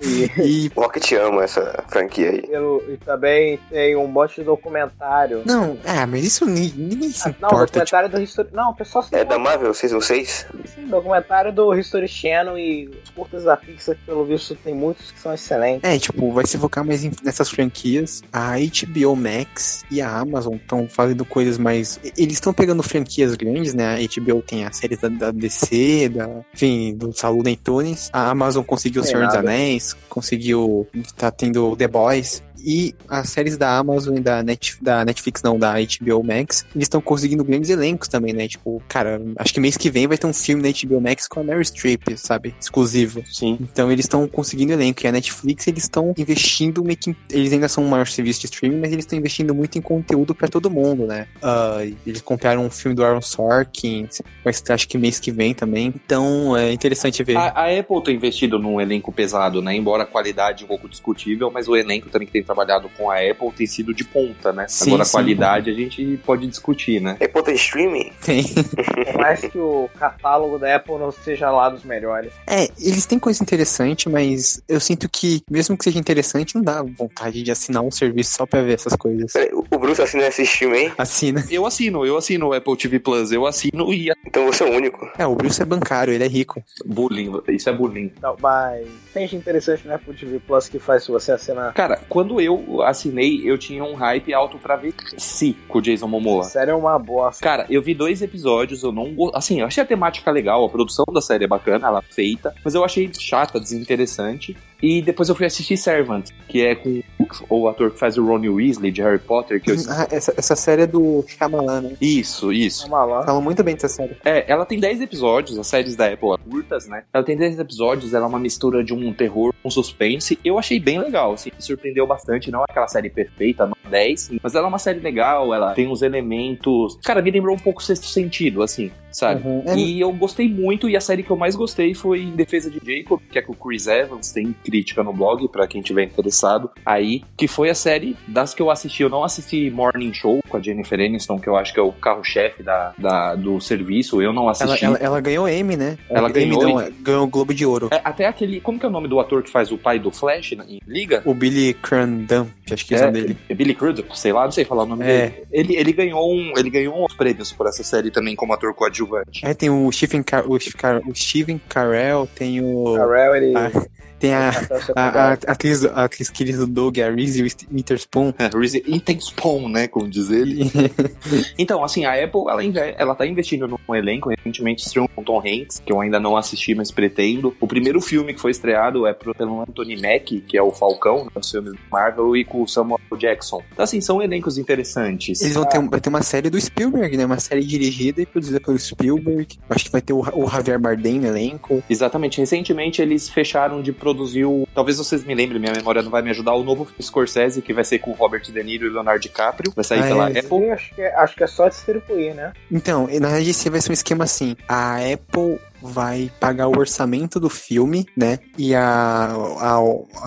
[0.00, 2.42] E, O Rocket ama essa franquia aí.
[2.88, 5.42] e também tem um monte de documentário.
[5.44, 7.66] Não, ah, mas isso ni- ninguém se Ah, não, importa.
[7.66, 8.48] tipo, documentário do History.
[8.52, 9.38] Não, o pessoal se É da.
[9.38, 10.46] Marvel 616?
[10.74, 15.10] Sim, documentário do History Channel e os curtas da Pixar, que pelo visto tem muitos
[15.12, 15.88] que são excelentes.
[15.88, 18.22] É, tipo, vai se focar mais em- nessas franquias.
[18.32, 22.00] A HBO Max e a Amazon estão fazendo coisas mais.
[22.16, 23.94] Eles estão pegando franquias grandes, né?
[23.96, 28.10] A HBO tem a série da, da DC, da, enfim, do Salu Tunes.
[28.12, 29.48] A Amazon conseguiu o Tem Senhor dos nada.
[29.48, 30.86] Anéis, conseguiu.
[31.16, 32.42] tá tendo The Boys.
[32.64, 36.84] E as séries da Amazon e da, Net, da Netflix, não, da HBO Max, eles
[36.86, 38.48] estão conseguindo grandes elencos também, né?
[38.48, 41.40] Tipo, cara, acho que mês que vem vai ter um filme da HBO Max com
[41.40, 42.54] a Mary Streep, sabe?
[42.60, 43.22] Exclusivo.
[43.26, 43.58] Sim.
[43.60, 45.04] Então eles estão conseguindo elenco.
[45.04, 47.10] E a Netflix, eles estão investindo meio que.
[47.10, 49.82] em- Eles ainda são o maior serviço de streaming, mas eles estão investindo muito em
[49.82, 51.26] conteúdo pra todo mundo, né?
[51.42, 54.08] Ah, eles compraram um filme do Aaron Sorkin,
[54.44, 55.88] vai estar acho que mês que vem também.
[55.94, 57.36] Então é interessante ver.
[57.36, 59.74] A, a Apple tem investido num elenco pesado, né?
[59.74, 63.16] Embora a qualidade um pouco discutível, mas o elenco também que tem trabalhado com a
[63.16, 64.66] Apple tem sido de ponta, né?
[64.68, 65.12] Sim, Agora a sim.
[65.12, 67.14] qualidade a gente pode discutir, né?
[67.32, 68.10] Ponta de streaming?
[68.24, 68.42] Tem.
[69.04, 72.32] Por mais que o catálogo da Apple não seja lá dos melhores.
[72.46, 76.82] É, eles têm coisa interessante, mas eu sinto que, mesmo que seja interessante, não dá
[76.82, 79.32] vontade de assinar um serviço só pra ver essas coisas.
[79.32, 80.90] Peraí, o- Bruce assina esse streaming?
[80.98, 81.44] Assina.
[81.50, 84.74] Eu assino, eu assino o Apple TV Plus, eu assino e Então você é o
[84.74, 85.08] único.
[85.18, 86.62] É, o Bruce é bancário, ele é rico.
[86.84, 88.10] bullying, isso é bullying.
[88.16, 88.86] Então, mas
[89.18, 91.72] tem de interessante no Apple TV Plus que faz se você assinar.
[91.74, 96.06] Cara, quando eu assinei, eu tinha um hype alto pra ver Si com o Jason
[96.06, 96.44] Momoa.
[96.44, 97.42] Sério, é uma bosta.
[97.42, 99.14] Cara, eu vi dois episódios, eu não.
[99.34, 102.54] Assim, eu achei a temática legal, a produção da série é bacana, ela é feita,
[102.64, 104.56] mas eu achei chata, desinteressante.
[104.82, 107.02] E depois eu fui assistir Servant, que é com
[107.48, 109.76] o, ator que faz o Ronnie Weasley de Harry Potter, que eu.
[109.88, 111.96] Ah, essa, essa série é do Shyamalan, né?
[112.00, 112.88] Isso, isso.
[112.90, 113.24] Lá.
[113.24, 114.16] Falam muito bem dessa série.
[114.24, 117.04] É, ela tem 10 episódios, as séries da Apple curtas, né?
[117.12, 120.38] Ela tem 10 episódios, ela é uma mistura de um terror com suspense.
[120.44, 122.50] Eu achei bem legal, assim, me surpreendeu bastante.
[122.50, 125.88] Não é aquela série perfeita, não 10, mas ela é uma série legal, ela tem
[125.88, 126.98] uns elementos.
[127.02, 129.46] Cara, me lembrou um pouco o sexto sentido, assim, sabe?
[129.46, 129.62] Uhum.
[129.66, 132.70] É, E eu gostei muito, e a série que eu mais gostei foi Em Defesa
[132.70, 136.04] de Jacob, que é com o Chris Evans, tem crítica no blog pra quem tiver
[136.04, 136.70] interessado.
[136.84, 139.02] Aí, que foi a série das que eu assisti.
[139.02, 141.92] Eu não assisti Morning Show com a Jennifer Aniston, que eu acho que é o
[141.92, 144.20] carro-chefe da, da- do serviço.
[144.20, 144.84] Eu não ela, assisti.
[144.84, 145.96] ela, ela ganhou Emmy, né?
[146.10, 147.88] Ela ganhou não, ganhou o Globo de Ouro.
[147.90, 148.60] É, até aquele.
[148.60, 151.22] Como que é o nome do ator que faz o pai do Flash em Liga?
[151.24, 153.36] O Billy Crandamp, acho que é, o nome dele.
[153.48, 155.28] é Billy Crudup, sei lá, não sei falar o nome É.
[155.28, 155.46] dele.
[155.50, 159.44] Ele, ele ganhou um, ele ganhou uns prêmios por essa série também como ator coadjuvante.
[159.44, 162.94] É, tem o Stephen, Car o, Car o Steven Carell, tem o.
[162.96, 163.54] Carell, ele.
[163.56, 163.70] Ah,
[164.18, 164.50] Tem a,
[164.96, 168.32] a, a, atriz, a atriz querida do Doug, a Reese Witherspoon.
[168.38, 170.70] É, Reese Witherspoon, né, como diz ele.
[171.58, 172.62] Então, assim, a Apple, ela,
[172.96, 176.74] ela tá investindo num elenco, recentemente estreou com Tom Hanks, que eu ainda não assisti,
[176.74, 177.54] mas pretendo.
[177.60, 181.30] O primeiro filme que foi estreado é pelo Anthony Mack, que é o Falcão, né,
[181.34, 183.62] dos filmes do Marvel, e com o Samuel Jackson.
[183.72, 185.40] Então, assim, são elencos interessantes.
[185.40, 187.26] Eles vão ter, vai ter uma série do Spielberg, né?
[187.26, 189.58] Uma série dirigida e produzida pelo Spielberg.
[189.68, 191.82] Acho que vai ter o, o Javier Bardem no elenco.
[191.88, 192.38] Exatamente.
[192.38, 194.07] Recentemente eles fecharam de produzir
[194.44, 194.66] o.
[194.74, 196.54] Talvez vocês me lembrem, minha memória não vai me ajudar.
[196.54, 199.72] O novo Scorsese, que vai ser com Robert De Niro e Leonardo DiCaprio.
[199.74, 200.38] Vai sair Ah, pela é.
[200.40, 200.70] Apple.
[200.70, 202.52] Acho, que, acho que é só distribuir, né?
[202.70, 207.48] Então, na verdade, vai ser um esquema assim: a Apple vai pagar o orçamento do
[207.48, 208.38] filme, né?
[208.56, 209.78] E a, a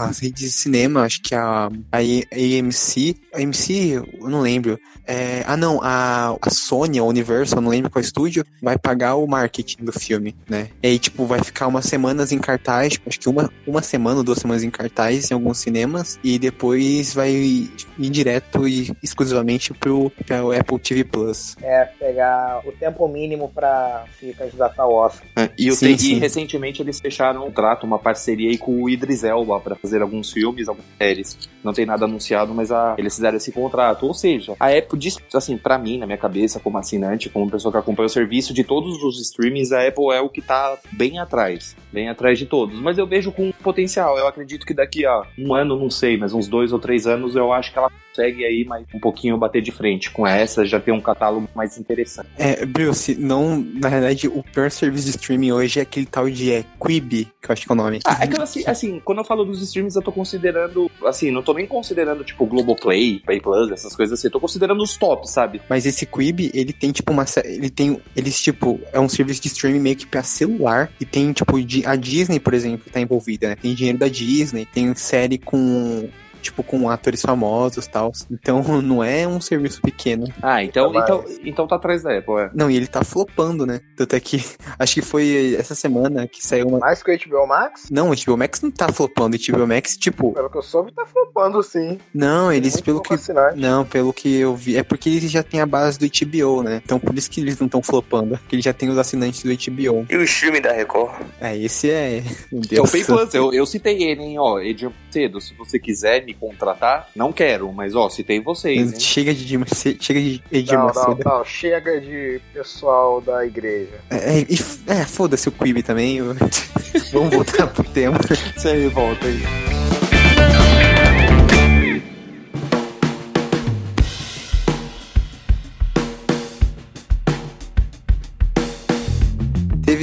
[0.08, 4.80] as redes de cinema, acho que a, a AMC, a AMC, eu não lembro.
[5.06, 9.28] É, ah, não, a, a Sony, a Universal, não lembro qual estúdio, vai pagar o
[9.28, 10.70] marketing do filme, né?
[10.82, 14.40] E aí, tipo, vai ficar umas semanas em cartaz, acho que uma, uma semana duas
[14.40, 20.58] semanas em cartaz em alguns cinemas, e depois vai ir direto e exclusivamente pro, pro
[20.58, 21.58] Apple TV Plus.
[21.62, 25.28] É pegar o tempo mínimo pra se candidatar ao Oscar.
[25.44, 26.20] É, E, o Sim, tem- e sim.
[26.20, 30.32] recentemente eles fecharam um contrato, uma parceria aí com o Idris Elba pra fazer alguns
[30.32, 31.38] filmes, algumas séries.
[31.64, 34.06] Não tem nada anunciado, mas a- eles fizeram esse contrato.
[34.06, 37.72] Ou seja, a Apple diz, assim, pra mim, na minha cabeça, como assinante, como pessoa
[37.72, 41.20] que acompanha o serviço, de todos os streamings, a Apple é o que tá bem
[41.20, 41.76] atrás.
[41.92, 42.80] Bem atrás de todos.
[42.80, 44.18] Mas eu vejo com potencial.
[44.18, 47.36] Eu acredito que daqui a um ano, não sei, mas uns dois ou três anos,
[47.36, 50.80] eu acho que ela consegue aí mais um pouquinho bater de frente com essa, já
[50.80, 52.28] ter um catálogo mais interessante.
[52.38, 56.52] É, Bruce, não, na realidade, o pior serviço de streaming hoje é aquele tal de
[56.52, 58.00] é, Quibi, que eu acho que é o nome.
[58.06, 61.42] Ah, é que assim, assim, quando eu falo dos streams, eu tô considerando, assim, não
[61.42, 65.32] tô nem considerando, tipo, Globoplay, Play Plus, essas coisas assim, eu tô considerando os tops,
[65.32, 65.62] sabe?
[65.70, 69.48] Mas esse Quibi, ele tem tipo uma ele tem eles tipo é um serviço de
[69.48, 73.48] streaming meio que pra celular e tem tipo de- a Disney, por exemplo, tá envolvida,
[73.48, 73.56] né?
[73.56, 76.10] Tem dinheiro da Disney, tem série com
[76.42, 78.12] tipo com atores famosos, tal.
[78.32, 80.26] Então não é um serviço pequeno.
[80.42, 82.50] Ah, então, Mas- então, então tá atrás da Apple, é.
[82.54, 83.80] Não, e ele tá flopando, né?
[83.96, 84.44] Tanto é que
[84.80, 87.90] acho que foi essa semana que saiu uma Mais que o HBO Max?
[87.90, 90.92] Não, o HBO Max não tá flopando, o HBO Max tipo, Pelo que eu soube,
[90.94, 92.00] tá flopando sim.
[92.14, 93.16] não, eles Muito pelo que.
[93.56, 96.82] Não, pelo que eu vi, é porque eles já têm a base do HBO, né?
[96.84, 99.50] Então por isso que eles não estão flopando, porque eles já têm os assinantes do
[99.50, 100.06] HBO.
[100.10, 101.12] E o streaming da Record?
[101.40, 102.24] É, esse é.
[102.52, 102.92] Meu é o Deus.
[102.92, 107.10] Pay Plus, eu, eu citei ele, hein, ó, Edian Cedo, se você quiser me contratar,
[107.16, 109.00] não quero, mas ó, citei vocês, hein.
[109.00, 109.66] Chega de Edir
[110.02, 111.46] chega de Edir Não, não, não.
[111.46, 114.00] Chega de pessoal da igreja.
[114.10, 116.18] É, é, e- é, foda-se o Quibi também.
[116.18, 116.36] eu-
[117.12, 118.18] Vamos voltar pro tema.
[118.56, 119.81] Você aí, volta aí.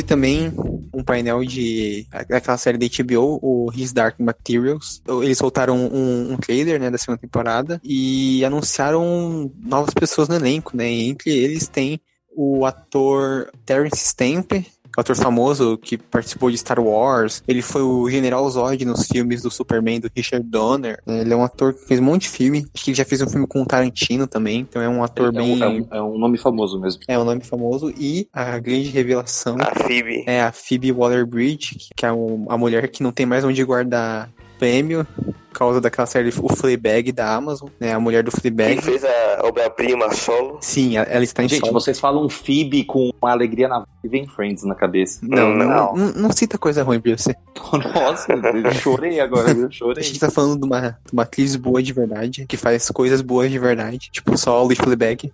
[0.09, 0.53] Também
[0.92, 5.03] um painel de aquela série da HBO, o His Dark Materials.
[5.23, 10.77] Eles soltaram um, um trailer, né, da segunda temporada e anunciaram novas pessoas no elenco,
[10.77, 10.90] né?
[10.90, 12.01] E entre eles tem
[12.35, 14.53] o ator Terence Stamp,
[15.00, 17.42] ator famoso que participou de Star Wars.
[17.46, 21.00] Ele foi o General Zod nos filmes do Superman do Richard Donner.
[21.06, 22.66] Ele é um ator que fez um monte de filme.
[22.74, 24.61] Acho que ele já fez um filme com o Tarantino também.
[24.61, 25.56] Então é um ator É bem.
[25.56, 27.02] um, é, um, é um nome famoso mesmo.
[27.08, 27.92] É um nome famoso.
[27.98, 30.24] E a grande revelação A Phoebe.
[30.26, 35.07] é a Phoebe Waller-Bridge, que é a mulher que não tem mais onde guardar prêmio
[35.51, 37.92] por causa daquela série O Fleabag da Amazon, né?
[37.92, 38.81] A mulher do Fleabag.
[38.81, 40.59] fez a obra-prima solo.
[40.61, 41.73] Sim, ela- está em Gente, solo.
[41.73, 45.18] vocês falam Phoebe com uma alegria na e vem Friends na cabeça.
[45.23, 45.97] Não, não, Não.
[45.97, 47.35] não, não cita coisa ruim pra você.
[47.94, 50.03] Nossa, eu chorei agora, eu A chorei.
[50.05, 53.51] gente tá falando de uma, de uma atriz boa de verdade, que faz coisas boas
[53.51, 55.33] de verdade, tipo solo e Fleabag.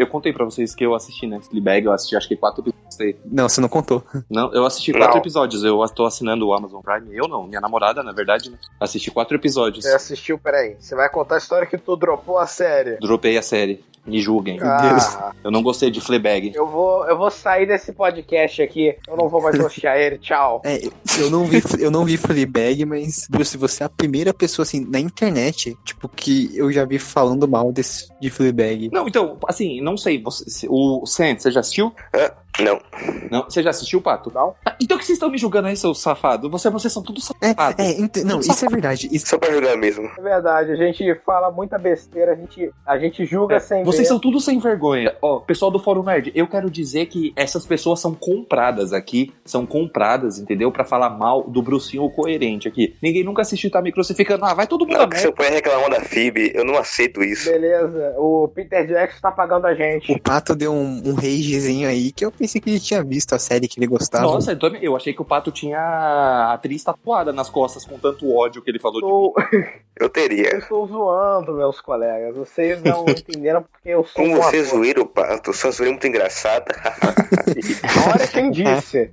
[0.00, 1.40] Eu contei pra vocês que eu assisti, né?
[1.40, 3.16] Fleabag, eu assisti acho que quatro episódios.
[3.30, 4.02] Não, você não contou.
[4.30, 5.18] Não, eu assisti quatro Não.
[5.20, 5.62] episódios.
[5.62, 7.14] Eu tô assinando o Amazon Prime.
[7.16, 8.56] Eu não, minha namorada, na verdade, né?
[8.80, 9.84] Assisti quatro episódios.
[9.84, 10.76] Você assistiu, peraí.
[10.78, 12.96] Você vai contar a história que tu dropou a série.
[12.98, 13.84] Dropei a série.
[14.06, 14.58] Me julguem.
[14.62, 16.52] Ah, Eu não gostei de Fleabag.
[16.54, 18.96] eu vou, eu vou sair desse podcast aqui.
[19.06, 20.16] Eu não vou mais hostear ele.
[20.16, 20.62] Tchau.
[20.64, 20.80] É,
[21.18, 24.86] eu não vi, eu não vi Fleabag, mas Bruce, você é a primeira pessoa assim
[24.88, 28.88] na internet, tipo que eu já vi falando mal desse de Fleabag.
[28.90, 30.22] Não, então, assim, não sei.
[30.22, 31.94] Você, o Sands, você já assistiu?
[32.58, 32.80] Não.
[33.30, 34.30] Não, você já assistiu, Pato?
[34.34, 34.54] Não.
[34.66, 36.50] Ah, Então que vocês estão me julgando aí, seus safados?
[36.50, 37.78] Você, vocês são tudo É, safados.
[37.84, 39.08] é, ent- não, isso é verdade.
[39.12, 40.10] Isso, Só pra jogar mesmo.
[40.18, 44.08] É verdade, a gente fala muita besteira, a gente, a gente julga sem Vocês ver.
[44.08, 45.14] são tudo sem vergonha.
[45.22, 49.64] Ó, pessoal do Fórum Nerd, eu quero dizer que essas pessoas são compradas aqui, são
[49.64, 50.70] compradas, entendeu?
[50.72, 52.94] Pra falar mal do Brucinho coerente aqui.
[53.02, 54.44] Ninguém nunca assistiu tá me crucificando.
[54.44, 55.32] Ah, vai todo mundo Não, a seu merda.
[55.36, 57.50] pai reclamando da Phoebe, eu não aceito isso.
[57.50, 60.12] Beleza, o Peter Jackson tá pagando a gente.
[60.12, 63.38] o Pato deu um, um ragezinho aí que eu pensei que ele tinha visto a
[63.38, 64.24] série que ele gostava.
[64.24, 67.98] Nossa, eu, também- eu achei que o Pato tinha a atriz tatuada nas costas com
[67.98, 69.00] tanto ódio que ele falou
[69.42, 69.64] de mim.
[70.00, 70.54] Eu teria.
[70.54, 72.34] eu estou zoando, meus colegas.
[72.34, 74.70] Vocês não entenderam porque eu sou Como um você ator.
[74.78, 76.74] zoeira o pato, sua zoeira é muito engraçada.
[78.14, 79.10] Olha quem disse.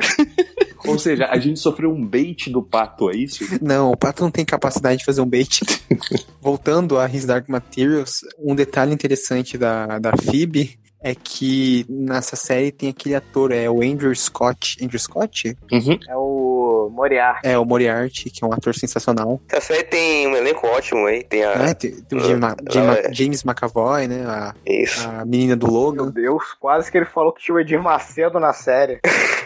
[0.85, 3.43] Ou seja, a gente sofreu um bait do Pato, é isso?
[3.61, 5.59] Não, o Pato não tem capacidade de fazer um bait.
[6.41, 12.71] Voltando a His Dark Materials, um detalhe interessante da, da Phoebe é que nessa série
[12.71, 14.77] tem aquele ator, é o Andrew Scott.
[14.83, 15.55] Andrew Scott?
[15.71, 15.99] Uhum.
[16.07, 17.47] É o Moriarty.
[17.47, 19.39] É, o Moriarty, que é um ator sensacional.
[19.49, 21.51] Essa série tem um elenco ótimo aí, tem a.
[21.51, 23.13] É, tem, tem o James, Ma- James, é.
[23.13, 24.25] James McAvoy, né?
[24.25, 25.07] A, Isso.
[25.07, 26.11] a menina do Meu Logan.
[26.11, 28.99] Deus, quase que ele falou que tinha o Edir Macedo na série.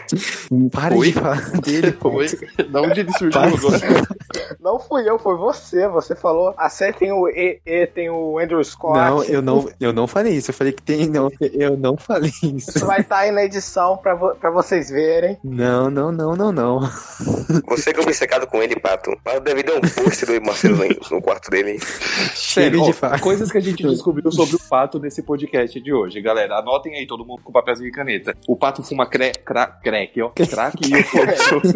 [0.70, 1.08] Para Oi?
[1.08, 2.10] de falar dele, pô.
[2.10, 2.26] Oi?
[2.70, 4.06] Da onde ele surgiu agora?
[4.60, 5.88] Não fui eu, foi você.
[5.88, 6.54] Você falou.
[6.56, 8.98] A série tem o E, E tem o Andrew Scott.
[8.98, 10.50] Não, eu não, eu não falei isso.
[10.50, 11.08] Eu falei que tem.
[11.08, 12.70] Não, eu não falei isso.
[12.76, 15.38] Isso vai estar aí na edição pra, vo- pra vocês verem.
[15.42, 16.80] Não, não, não, não, não.
[17.68, 19.10] Você que eu secado com ele, pato.
[19.10, 20.76] O pato deve dar um post do Marcelo
[21.10, 21.78] no- quarto dele.
[21.80, 23.20] Chega Sério, de ó, falar.
[23.20, 26.58] Coisas que a gente descobriu sobre o Pato nesse podcast de hoje, galera.
[26.58, 28.34] Anotem aí todo mundo com papelzinho e caneta.
[28.46, 29.91] O Pato fuma cre cra crack.
[29.92, 30.30] Crack, ó.
[30.34, 31.74] Crack e o fone.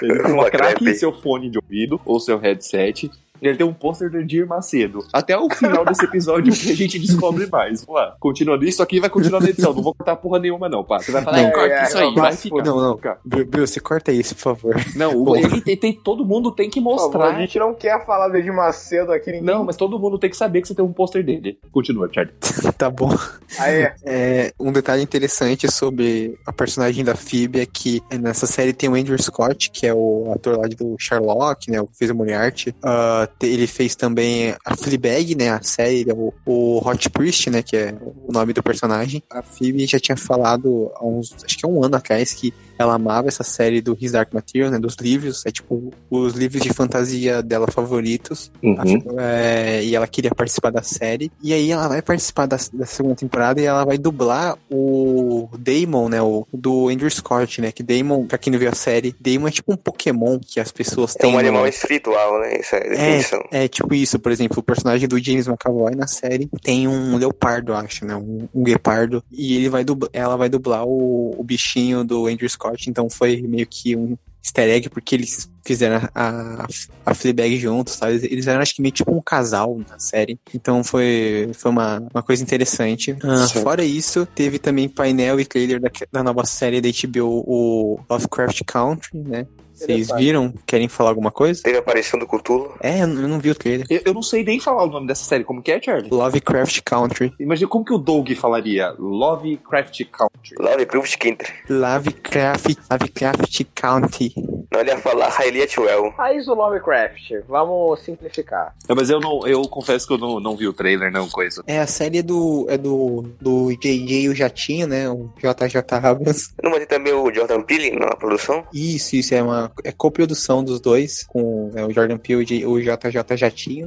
[0.02, 3.10] Ele fuma crack em seu fone de ouvido ou seu headset.
[3.40, 5.04] Ele tem um pôster do Edir Macedo.
[5.12, 7.84] Até o final desse episódio que a gente descobre mais.
[7.84, 8.16] Vamos lá.
[8.18, 8.64] Continuando.
[8.64, 9.72] Isso aqui vai continuar na edição.
[9.72, 10.98] Não vou cortar porra nenhuma, não, pá.
[10.98, 12.62] Você vai falar, Não, "É, corta é, isso aí, não, vai mas, ficar.
[12.64, 13.00] Não, não.
[13.24, 14.76] Bill, você corta isso, por favor.
[14.96, 17.36] Não, o- ele tem, tem- todo mundo tem que Por favor, mostrar.
[17.36, 19.30] a gente não quer falar do Edir Macedo aqui.
[19.30, 19.42] Ninguém...
[19.46, 21.58] Não, mas todo mundo tem que saber que você tem um pôster dele.
[21.70, 22.34] Continua, Charlie.
[22.76, 23.10] tá bom.
[23.58, 28.88] Aí, É, um detalhe interessante sobre a personagem da Phoebe é que nessa série tem
[28.88, 31.80] o Andrew Scott, que é o ator lá do Sherlock, né?
[31.80, 32.74] O que fez a Moriarty.
[32.82, 35.50] Ah, te- ele fez também a Fleabag, né?
[35.50, 37.62] A série, é o, o Hot Priest, né?
[37.62, 39.22] Que é o nome do personagem.
[39.30, 42.94] A Phoebe já tinha falado há uns, acho que é um ano atrás, que ela
[42.94, 44.78] amava essa série do His Dark Material, né?
[44.78, 45.44] Dos livros.
[45.44, 48.50] É tipo os livros de fantasia dela favoritos.
[48.62, 48.76] Uhum.
[49.18, 51.30] É, e ela queria participar da série.
[51.42, 56.08] E aí ela vai participar da, da segunda temporada e ela vai dublar o Damon,
[56.08, 56.22] né?
[56.22, 57.72] O do Andrew Scott, né?
[57.72, 60.70] Que Damon, pra quem não viu a série, Damon é tipo um Pokémon que as
[60.70, 61.30] pessoas É têm.
[61.30, 62.60] um no- animal espiritual, né?
[62.60, 63.44] Isso é definição.
[63.50, 67.72] é tipo isso, por exemplo, o personagem do James McAvoy na série tem um leopardo,
[67.74, 68.14] acho, né?
[68.14, 69.22] Um, um guepardo.
[69.32, 73.40] E ele vai dublar, ela vai dublar o, o bichinho do Andrew Scott, então foi
[73.42, 76.66] meio que um easter egg, porque eles fizeram a,
[77.04, 78.14] a Fleabag juntos, sabe?
[78.24, 80.38] Eles- eram, acho que meio tipo um casal na série.
[80.54, 83.16] Então foi, foi uma, uma coisa interessante.
[83.22, 88.00] Ah, fora isso, teve também painel e trailer da, da nova série da HBO, o
[88.08, 89.46] Lovecraft Country, né?
[89.78, 90.52] Vocês viram?
[90.66, 91.62] Querem falar alguma coisa?
[91.62, 92.74] Teve a aparição do Cthulhu.
[92.80, 93.86] É, eu não vi o trailer.
[93.88, 95.44] Eu, eu não sei nem falar o nome dessa série.
[95.44, 96.10] Como que é, Charlie?
[96.10, 97.32] Lovecraft Country.
[97.38, 98.94] Imagina como que o Doug falaria.
[98.98, 100.56] Lovecraft Country.
[100.58, 101.54] Lovecraft Country.
[101.68, 104.34] Lovecraft, Lovecraft County.
[104.70, 106.10] Não, ele ia falar Hyliat Well.
[106.16, 107.30] Raiz do Lovecraft.
[107.48, 108.74] Vamos simplificar.
[108.88, 111.62] Não, mas eu não, eu confesso que eu não, não vi o trailer, não, coisa.
[111.66, 115.08] É, a série é do, é do, do JJ o Jatinho, né?
[115.08, 116.50] O JJ Abrams.
[116.62, 118.64] Não vai ter também o Jordan Peele na produção?
[118.72, 122.78] Isso, isso é uma é coprodução dos dois, com é, o Jordan Peele e o
[122.80, 123.86] JJ Jatinho.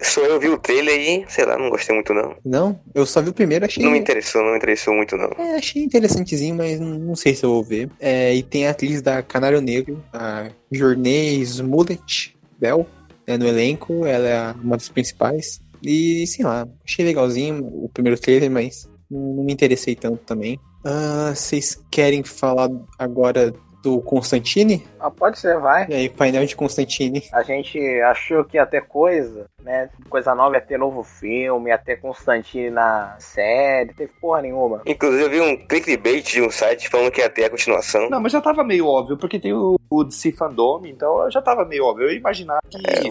[0.00, 2.36] Só eu vi o trailer e, sei lá, não gostei muito não.
[2.44, 3.82] Não, eu só vi o primeiro, achei...
[3.82, 5.30] Não me interessou, não me interessou muito não.
[5.38, 7.90] É, achei interessantezinho, mas não sei se eu vou ver.
[8.00, 12.86] É, e tem a atriz da Canário Negro, a Journey Smollett Bell,
[13.26, 14.06] né, no elenco.
[14.06, 15.60] Ela é uma das principais.
[15.82, 20.58] E, sei lá, achei legalzinho o primeiro trailer, mas não, não me interessei tanto também.
[20.84, 23.52] Ah, Vocês querem falar agora
[23.86, 24.84] do Constantine?
[24.98, 25.86] Ah, pode ser, vai.
[25.88, 27.22] E aí, painel de Constantine.
[27.32, 29.88] A gente achou que ia ter coisa, né?
[30.10, 34.82] Coisa nova ia ter novo filme, ia ter Constantine na série, teve porra nenhuma.
[34.84, 38.10] Inclusive eu vi um clickbait de um site falando que ia ter a continuação.
[38.10, 41.64] Não, mas já tava meio óbvio, porque tem o, o DC Fandom, então já tava
[41.64, 42.06] meio óbvio.
[42.06, 43.10] Eu ia imaginar que, É,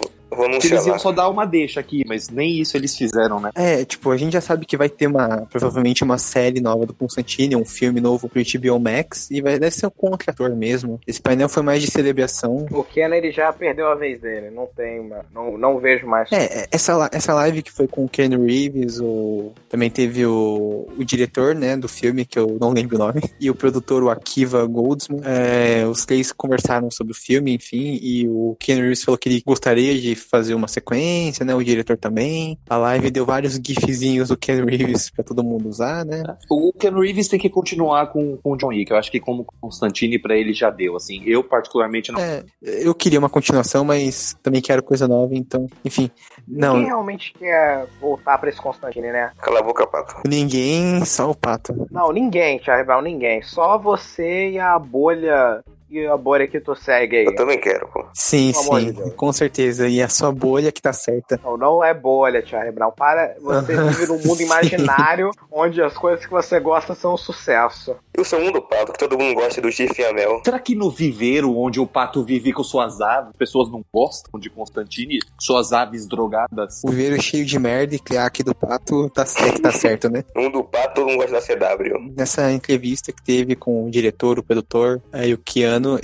[0.59, 0.99] que eles iam lá.
[0.99, 3.51] só dar uma deixa aqui, mas nem isso eles fizeram, né?
[3.55, 6.93] É, tipo, a gente já sabe que vai ter uma, provavelmente uma série nova do
[6.93, 10.99] Constantine, um filme novo pro HBO Max, e vai, deve ser com outro ator mesmo.
[11.07, 12.65] Esse painel foi mais de celebração.
[12.71, 16.31] O Ken, ele já perdeu a vez dele, não tem, ma- não, não vejo mais.
[16.31, 20.87] É, é, essa, essa live que foi com o Ken Reeves, o, também teve o,
[20.97, 24.09] o diretor, né, do filme, que eu não lembro o nome, e o produtor, o
[24.09, 25.21] Akiva Goldsman.
[25.23, 29.43] É, os três conversaram sobre o filme, enfim, e o Ken Reeves falou que ele
[29.45, 32.57] gostaria de fazer uma sequência, né, o diretor também.
[32.69, 36.23] A live deu vários gifzinhos do Ken Reeves pra todo mundo usar, né.
[36.49, 38.91] O Ken Reeves tem que continuar com, com o John Wick.
[38.91, 41.23] Eu acho que como Constantine pra ele já deu, assim.
[41.25, 42.19] Eu particularmente não.
[42.19, 46.09] É, eu queria uma continuação, mas também quero coisa nova, então, enfim.
[46.47, 49.31] Não, Quem realmente quer voltar pra esse Constantine, né?
[49.41, 50.15] Cala a boca, pato.
[50.27, 51.87] ninguém, só o Pato.
[51.91, 53.41] Não, ninguém, Charlie Brown, ninguém.
[53.41, 55.63] Só você e a bolha.
[55.89, 57.25] E a bolha que tu segue aí.
[57.25, 58.05] Eu também quero, pô.
[58.13, 59.87] Sim, Pelo sim, de com certeza.
[59.87, 61.39] E a sua bolha que tá certa.
[61.43, 62.91] Não, não é bolha, Charlie Brown.
[62.91, 67.95] Para, você vive num mundo imaginário onde as coisas que você gosta são um sucesso.
[68.17, 70.41] E o segundo pato, que todo mundo gosta do Steve Amell.
[70.43, 74.49] Será que no viveiro onde o pato vive com suas aves, pessoas não gostam de
[74.49, 75.19] Constantine?
[75.39, 76.81] Suas aves drogadas?
[76.83, 80.23] O viveiro cheio de merda e criaque do Pato tá certo, tá certo, né?
[80.35, 82.13] Um do pato, todo mundo gosta da CW.
[82.15, 85.37] Nessa entrevista que teve com o diretor, o produtor e o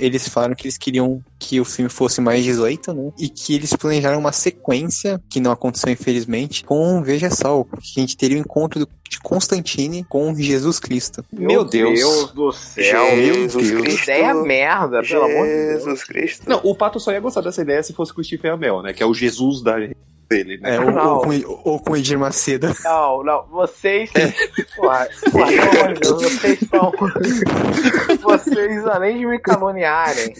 [0.00, 3.12] Eles falaram que eles queriam que o filme fosse mais 18, né?
[3.18, 7.64] E que eles planejaram uma sequência, que não aconteceu infelizmente, com Veja Sol.
[7.80, 11.24] Que a gente teria o encontro do- de Constantine com Jesus Cristo.
[11.32, 12.32] Meu Deus.
[12.32, 13.04] do céu.
[13.16, 14.02] Jesus Que Cristo.
[14.04, 15.78] ideia merda, pelo amor de Deus.
[15.84, 16.48] Jesus Cristo.
[16.48, 18.92] Não, o pato só ia gostar dessa ideia se fosse com o Stephen Amell, né?
[18.92, 19.76] Que é o Jesus da.
[20.32, 20.76] Dele, né?
[20.76, 22.72] É, ou, ou com, ou com Edir Macedo.
[22.82, 24.10] Não, não, vocês.
[24.12, 26.92] Deus, vocês estão.
[28.22, 30.32] Vocês, além de me caluniarem,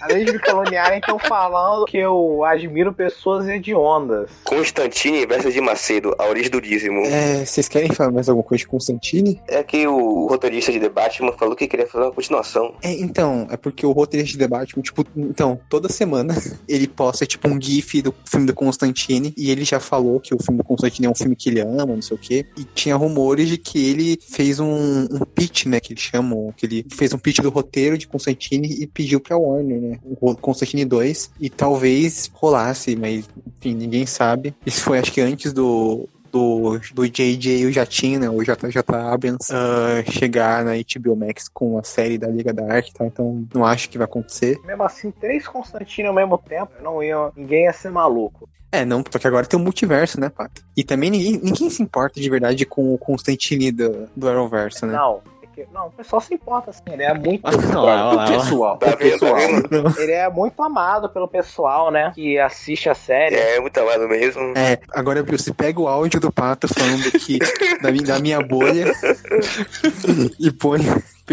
[0.00, 4.30] além de me caluniarem, estão falando que eu admiro pessoas hediondas.
[4.44, 7.04] Constantine versus de Macedo, a origem do dízimo.
[7.06, 9.40] É, vocês querem falar mais alguma coisa de Constantine?
[9.48, 12.74] É que o roteirista de The Batman falou que queria fazer uma continuação.
[12.82, 16.34] É, então, é porque o roteirista de debate, tipo, então, toda semana
[16.68, 20.42] ele posta, tipo, um gif do filme do Constantine e ele já falou que o
[20.42, 22.46] filme do Constantine é um filme que ele ama, não sei o quê.
[22.56, 26.66] E tinha rumores de que ele fez um, um pitch, né, que eles chamam, que
[26.66, 30.84] ele fez um pitch do roteiro de Constantine e pediu pra Warner, né, o Constantine
[30.84, 31.30] 2.
[31.40, 34.54] E talvez rolasse, mas, enfim, ninguém sabe.
[34.64, 39.52] Isso foi, acho que antes do, do, do JJ o Jatinho, né, o JJ Abrams,
[39.52, 43.06] ah, chegar na HBO Max com a série da Liga da Arte, tá?
[43.06, 44.58] então não acho que vai acontecer.
[44.64, 48.48] Mesmo assim, três Constantino ao mesmo tempo, não ia, ninguém ia ser maluco.
[48.70, 50.62] É, não, porque agora tem o multiverso, né, Pato?
[50.76, 54.92] E também ninguém, ninguém se importa de verdade com o Constantine do, do Arrowverso, né?
[54.92, 55.22] Não,
[55.64, 57.40] que- não, o pessoal se importa assim, ele é muito.
[57.46, 58.26] Ah, não, olha lá, o olha lá.
[58.26, 59.34] pessoal, Tá tá pessoal.
[59.36, 60.00] vendo?
[60.00, 62.12] Ele é muito amado pelo pessoal, né?
[62.14, 63.34] Que assiste a série.
[63.34, 64.52] É, muito amado mesmo.
[64.56, 67.38] É, agora você pega o áudio do Pato falando que
[67.82, 68.92] da, mi- da minha bolha
[70.38, 70.80] e põe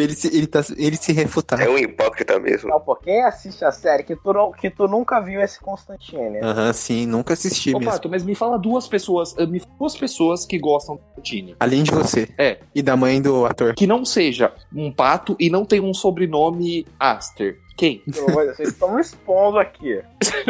[0.03, 1.61] ele se, ele, tá, ele se refutar.
[1.61, 2.69] É um hipócrita mesmo.
[2.69, 6.39] Não, pô, quem assiste a série que tu, não- que tu nunca viu esse Constantine?
[6.39, 7.91] Aham, sim, nunca assisti Ô, mesmo.
[7.91, 11.55] Pato, mas me fala duas pessoas, eh, me fala duas pessoas que gostam do Constantine.
[11.59, 12.27] Além de você.
[12.37, 12.59] É.
[12.73, 13.73] E da mãe do ator.
[13.75, 17.59] Que não seja um pato e não tenha um sobrenome Aster.
[17.77, 17.99] Quem?
[18.09, 20.01] Pelo amor de Deus, Vocês estão me expondo aqui.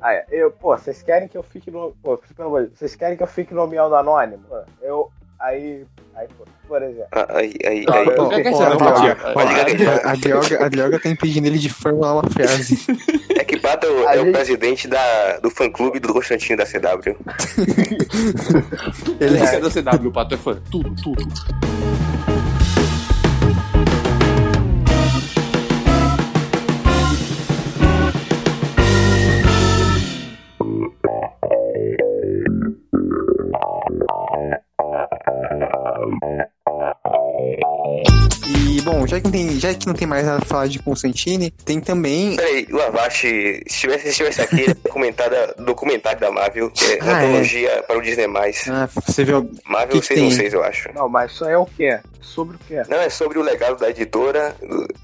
[0.00, 1.94] Ah, é, eu, pô, vocês querem que eu fique no.
[2.02, 4.44] Pô, pelo amor de Deus, vocês querem que eu fique nomeando anônimo?
[4.82, 5.10] Eu.
[5.40, 5.84] Aí.
[6.14, 7.06] Aí, pô, por exemplo.
[7.12, 8.06] Ah, Aí, aí, aí.
[10.60, 12.78] a Dioga- tá impedindo ele de formular uma frase.
[13.36, 17.16] É que Pato é, o gente- presidente da, do fã-clube do Constantino da CW.
[19.20, 20.58] Ele Ele é da CW, o Pato é fã.
[20.70, 21.24] Tudo, tudo.
[39.16, 41.80] Já que, não tem, já que não tem mais nada pra falar de Constantine, tem
[41.80, 42.36] também.
[42.36, 46.30] Peraí, o Avashi, se estivesse, se estivesse aqui, ele ia comentar da- do documentário da
[46.30, 47.26] Marvel, que é Ah, é.
[47.26, 48.26] antologia para o Disney+.
[48.68, 49.50] Ah, você viu.
[49.64, 50.30] Marvel que que tem?
[50.30, 50.88] 616, eu acho.
[50.94, 51.98] Não, mas isso aí é o quê?
[52.26, 52.82] Sobre o quê?
[52.88, 54.54] Não, é sobre o legado da editora,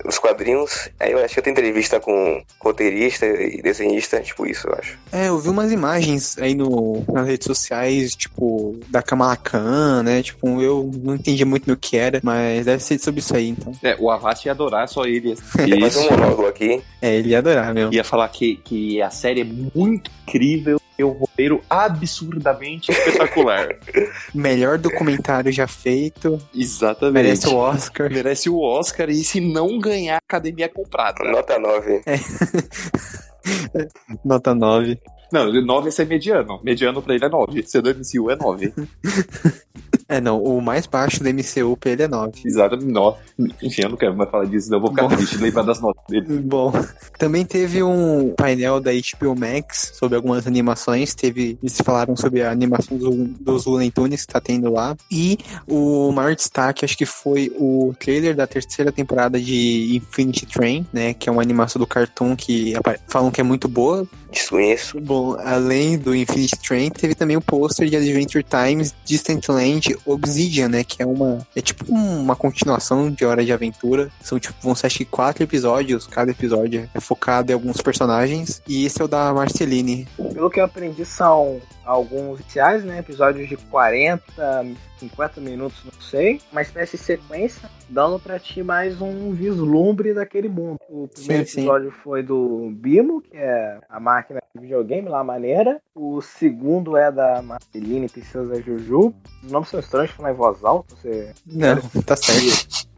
[0.05, 0.91] os quadrinhos.
[0.99, 4.99] Aí eu acho que tem entrevista com roteirista e desenhista, tipo isso, eu acho.
[5.13, 10.23] É, eu vi umas imagens aí no, nas redes sociais, tipo, da Kamala Khan, né?
[10.23, 13.73] Tipo, eu não entendi muito no que era, mas deve ser sobre isso aí, então.
[13.83, 15.37] É, o Avast ia adorar só ele.
[15.57, 16.11] Mais um Isso.
[16.11, 16.83] monólogo aqui.
[17.01, 17.93] É, ele ia adorar, meu.
[17.93, 23.69] Ia falar que, que a série é muito incrível e o roteiro absurdamente espetacular.
[24.35, 27.15] Melhor documentário já feito, Exatamente.
[27.15, 28.11] merece o Oscar.
[28.11, 31.25] Merece o Oscar e se não ganhar, a academia é comprada.
[31.25, 32.03] Nota 9.
[34.25, 35.01] Nota 9.
[35.33, 36.61] Não, 9 é ser mediano.
[36.63, 37.63] Mediano pra ele é 9.
[37.63, 38.73] Ser do MCU é 9.
[40.09, 42.43] É, não, o mais baixo do MCU pra ele é 9.
[42.45, 42.93] Exatamente.
[42.93, 43.19] 9.
[43.63, 44.79] Enfim, eu não quero mais falar disso, não.
[44.79, 45.17] Eu vou ficar Bom.
[45.17, 46.27] triste lembrar das notas dele.
[46.43, 46.73] Bom,
[47.19, 51.15] também teve um painel da HBO Max sobre algumas animações.
[51.15, 54.97] Teve, eles falaram sobre a animação do, dos Looney Tunes que tá tendo lá.
[55.11, 60.87] E o maior destaque, acho que foi o trailer da terceira temporada de Infinity Train,
[60.93, 61.15] né?
[61.15, 62.75] Que é uma animação do Cartoon que
[63.07, 64.07] falam que é muito boa.
[64.33, 64.99] Desconheço.
[65.01, 70.69] Bom, além do Infinity Train, teve também o pôster de Adventure Times Distant Land Obsidian,
[70.69, 70.83] né?
[70.83, 71.47] Que é uma.
[71.55, 74.11] É tipo uma continuação de Hora de Aventura.
[74.23, 76.07] São tipo, vão ser acho que quatro episódios.
[76.07, 78.63] Cada episódio é focado em alguns personagens.
[78.67, 80.09] E esse é o da Marceline.
[80.17, 82.99] Pelo que eu aprendi, são alguns iniciais, né?
[82.99, 84.67] Episódios de 40,
[84.99, 86.41] 50 minutos, não sei.
[86.51, 90.79] Uma espécie de sequência, dando pra ti mais um vislumbre daquele mundo.
[90.89, 91.61] O primeiro Sim, sim.
[91.61, 95.81] episódio foi do Bimo, que é a máquina de videogame lá, maneira.
[95.95, 99.15] O segundo é da Marceline Princesa Juju.
[99.43, 100.95] Os nomes são estranhos, falar em voz alta.
[100.95, 101.33] Você...
[101.47, 102.92] Não, tá certo.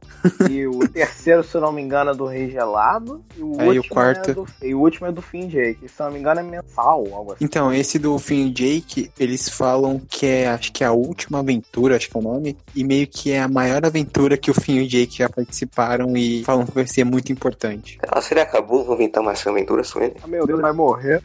[0.50, 3.22] E o terceiro, se eu não me engano, é do Rei Gelado.
[3.36, 4.46] E o, Aí o último quarto- É do...
[4.62, 7.32] E o último é do Finn Jake, se eu não me engano é mensal, algo
[7.32, 7.44] assim.
[7.44, 11.40] Então, esse do Finn e Jake, eles falam que é, acho que é a última
[11.40, 14.54] aventura, acho que é o nome, e meio que é a maior aventura que o
[14.54, 17.98] Finn e o Jake já participaram e falam que vai ser muito importante.
[18.14, 20.14] A série acabou, vou inventar mais aventuras com ele.
[20.22, 21.20] Ah, meu Deus, vai morrer.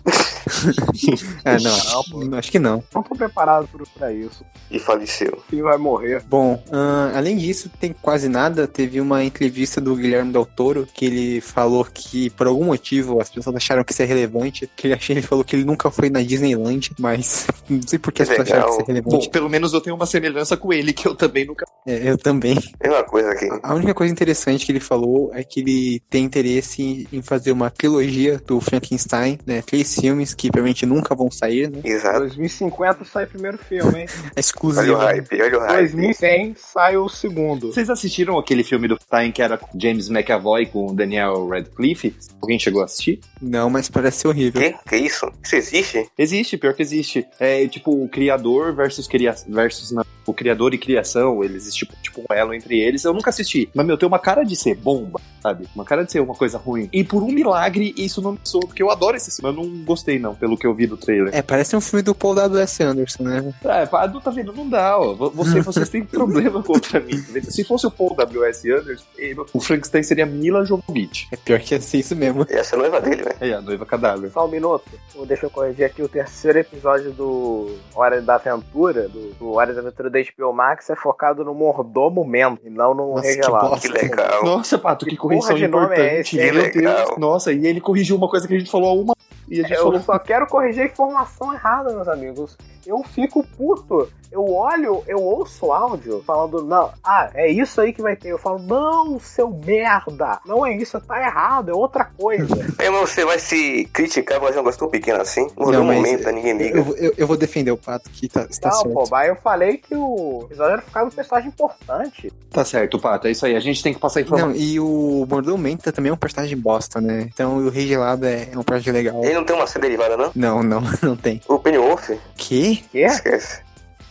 [1.46, 2.84] Ah, não, Não, acho, que não.
[2.94, 4.44] Não tô preparado pra- isso.
[4.72, 5.42] E faleceu.
[5.50, 6.24] Filho vai morrer.
[6.28, 8.68] Bom, ahn, além disso, tem quase nada.
[8.68, 13.22] Teve teve uma entrevista do Guilherme Del Toro que ele falou que, por algum motivo,
[13.22, 14.68] as pessoas acharam que isso é relevante.
[14.76, 18.12] Que ele, achei, ele falou que ele nunca foi na Disneyland, mas não sei por
[18.12, 18.82] que as Que pessoas acharam que legal.
[18.82, 19.26] isso é relevante.
[19.28, 21.66] Bom, pelo menos eu tenho uma semelhança com ele, que eu também nunca.
[21.86, 22.58] É, eu também.
[22.82, 23.48] Mesma coisa aqui.
[23.62, 27.70] A única coisa interessante que ele falou é que ele tem interesse em- fazer uma
[27.70, 29.62] trilogia do Frankenstein, né?
[29.62, 31.82] Três filmes que provavelmente nunca vão sair, né?
[31.84, 32.20] Exato.
[32.22, 34.06] 2050 sai o primeiro filme, hein?
[34.10, 34.96] É Olha o exclusivo.
[34.98, 35.92] hype, olha o hype.
[35.92, 37.72] 2100 sai o segundo.
[37.74, 42.16] Vocês assistiram aquele filme do Stein que era com James McAvoy com o Daniel Radcliffe?
[42.42, 43.20] Alguém chegou a assistir?
[43.42, 44.62] Não, mas parece horrível.
[44.62, 44.76] Que?
[44.88, 45.32] Que isso?
[45.44, 46.10] Isso existe?
[46.18, 47.26] Existe, pior que existe.
[47.40, 49.92] É tipo o criador versus cria versus
[50.30, 53.04] o criador e criação, eles tipo, tipo um elo entre eles.
[53.04, 55.68] Eu nunca assisti, mas meu, tem uma cara de ser bomba, sabe?
[55.76, 56.90] Uma cara de ser uma coisa ruim.
[56.92, 59.56] E por um milagre isso não me soou, porque eu adoro esse filme.
[59.56, 61.36] Eu não gostei não, pelo que eu vi do trailer.
[61.36, 62.84] É, parece um filme do Paul W.S.
[62.84, 63.54] Anderson, né?
[63.64, 64.54] É, não tá vendo?
[64.54, 65.14] Não dá, ó.
[65.14, 67.22] Você, vocês têm problema contra mim.
[67.22, 67.52] tá?
[67.52, 68.72] Se fosse o Paul W.S.
[68.72, 69.06] Anderson,
[69.54, 71.28] o Frankenstein seria Mila Jovovich.
[71.32, 72.46] É pior que ia ser isso mesmo.
[72.50, 73.38] Essa é a noiva dele, velho.
[73.40, 74.32] É, a noiva cadáver.
[74.32, 74.86] Só um minuto.
[75.28, 76.02] Deixa eu corrigir aqui.
[76.02, 80.90] O terceiro episódio do Hora da Aventura, do, do Hora da Aventura da HBO Max,
[80.90, 83.70] é focado no mordomo Mendo e não no Nossa, que regelado.
[83.70, 83.88] bosta.
[83.88, 84.44] Que legal.
[84.44, 86.02] Nossa, Pato, que, Que correção nome importante.
[86.02, 86.54] é esse, Meu hein?
[86.54, 86.76] Deus.
[86.76, 87.16] Legal.
[87.20, 89.14] Nossa, e ele corrigiu uma coisa que a gente falou há uma.
[89.50, 90.00] E a gente Eu falou.
[90.02, 92.58] só quero corrigir a informação errada, meus amigos.
[92.86, 94.10] Eu fico puto.
[94.32, 98.30] Eu olho, eu ouço o áudio falando, não, ah, é isso aí que vai ter.
[98.30, 100.40] Eu falo, não, seu merda.
[100.46, 102.48] Não é isso, tá errado, é outra coisa.
[102.80, 105.48] É, mas você vai se criticar por fazer um negócio tão pequeno assim?
[105.58, 106.78] Mudou Não, um momento, ninguém liga.
[106.80, 108.94] Eu, eu, eu vou defender o Pato, que tá, está não, certo.
[108.94, 112.32] pô, mas eu falei que o episódio era focado no personagem importante.
[112.52, 113.56] Tá certo, Pato, é isso aí.
[113.56, 114.50] A gente tem que passar informação.
[114.50, 117.28] Não, e o Mordomo Menta também é um personagem bosta, né?
[117.34, 119.24] Então o Rei Gelado é, é um personagem legal.
[119.26, 120.32] Ele não tem uma série derivada, não?
[120.36, 121.42] Não, não, não tem.
[121.48, 122.18] O Pennyworth?
[122.36, 122.78] Que?
[122.92, 123.00] Quê?
[123.06, 123.62] Esquece.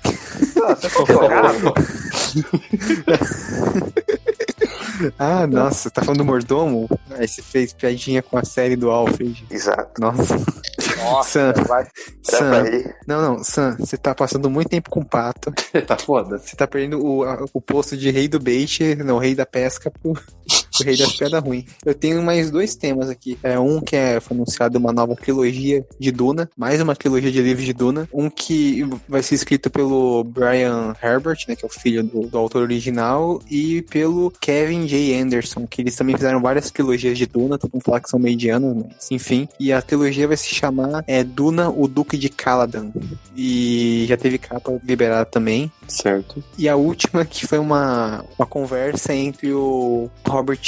[0.05, 0.89] Ah, Você?
[5.17, 6.89] Ah, nossa, tá falando do Mordomo?
[7.13, 9.47] Aí você fez piadinha com a série do Alfred.
[9.49, 10.01] Exato.
[10.01, 10.35] Nossa.
[10.99, 11.87] Nossa, Sam, vai.
[12.21, 12.65] Sam.
[13.07, 15.53] Não, não, Sam, você tá passando muito tempo com o pato.
[15.87, 16.39] tá foda.
[16.39, 19.89] Você tá perdendo o, a- o posto de rei do bait, não, rei da pesca,
[19.89, 20.15] pro
[20.83, 21.65] rei das piadas ruins.
[21.85, 23.39] Eu tenho mais dois temas aqui.
[23.43, 27.41] É um que é, foi anunciado uma nova trilogia de Duna, mais uma trilogia de
[27.41, 28.09] livros de Duna.
[28.13, 32.39] Um que vai ser escrito pelo Brian Herbert, né, que é o filho do, do
[32.39, 35.21] autor original, e pelo Kevin J.
[35.21, 38.85] Anderson, que eles também fizeram várias trilogias de Duna, todo mundo fala que são medianos,
[38.85, 39.49] mas enfim.
[39.59, 42.91] E a trilogia vai se chamar é, Duna, o Duque de Caladan.
[43.37, 45.71] E já teve capa liberada também.
[45.87, 46.43] Certo.
[46.57, 50.59] E a última que foi uma, uma conversa entre o Robert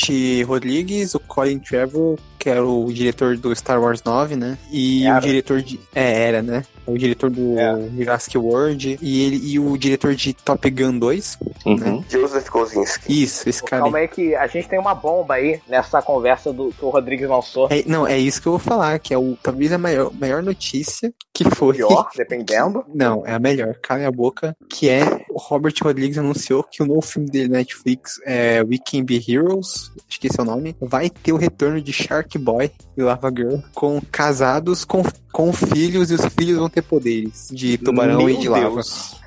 [0.46, 4.56] Rodrigues, o Colin Trevorrow, que era o diretor do Star Wars 9, né?
[4.72, 5.18] E Era.
[5.18, 5.78] o diretor de...
[5.94, 6.64] É, era, né?
[6.86, 7.88] O diretor do É.
[7.96, 11.38] Jurassic World e, ele, e o diretor de Top Gun 2.
[11.66, 12.02] Uhum.
[12.08, 13.22] Joseph Kosinski.
[13.22, 13.82] Isso, esse cara.
[13.82, 17.28] Calma aí que a gente tem uma bomba aí nessa conversa do, que o Rodrigues
[17.28, 17.68] lançou.
[17.70, 20.42] É, não, é isso que eu vou falar, que é o, talvez a maior, maior
[20.42, 21.76] notícia que foi...
[21.76, 22.84] Pior, dependendo.
[22.92, 26.86] Não, é a melhor, cala a boca, que é o Robert Rodrigues anunciou que o
[26.86, 30.46] novo filme dele na Netflix, é We Can Be Heroes, acho que esse é o
[30.46, 35.02] nome, vai ter o retorno de Shark Boy e Lava Girl com casados com,
[35.32, 38.80] com filhos e os filhos vão ter poderes de tubarão Meu e de lava.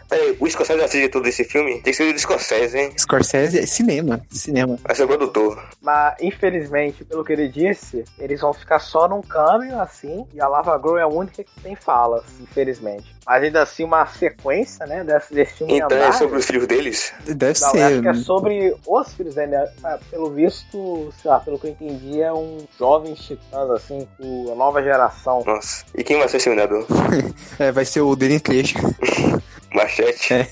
[0.10, 1.74] Peraí, o Scorsese já assistiu todo esse filme?
[1.82, 2.94] Tem que ser o do Scorsese, hein?
[2.98, 4.78] Scorsese é cinema, cinema.
[4.84, 5.62] Vai ser o produtor.
[5.82, 10.48] Mas, infelizmente, pelo que ele disse, eles vão ficar só num câmbio, assim, e a
[10.48, 13.14] Lava Girl é a única que tem falas, infelizmente.
[13.26, 17.14] Mas ainda assim, uma sequência, né, desse, desse filme Então é sobre os filhos deles?
[17.26, 18.02] Deve Não, eu acho ser.
[18.02, 19.52] que é sobre os filhos dele.
[19.52, 19.72] né?
[19.84, 24.52] Ah, Pelo visto, sei lá, pelo que eu entendi, é um jovens titãs, assim, com
[24.52, 25.42] a nova geração.
[25.46, 25.86] Nossa.
[25.96, 26.86] E quem vai ser o exterminador?
[27.60, 28.76] É, vai ser o Danny Trejo.
[29.74, 30.34] Machete?
[30.34, 30.48] É.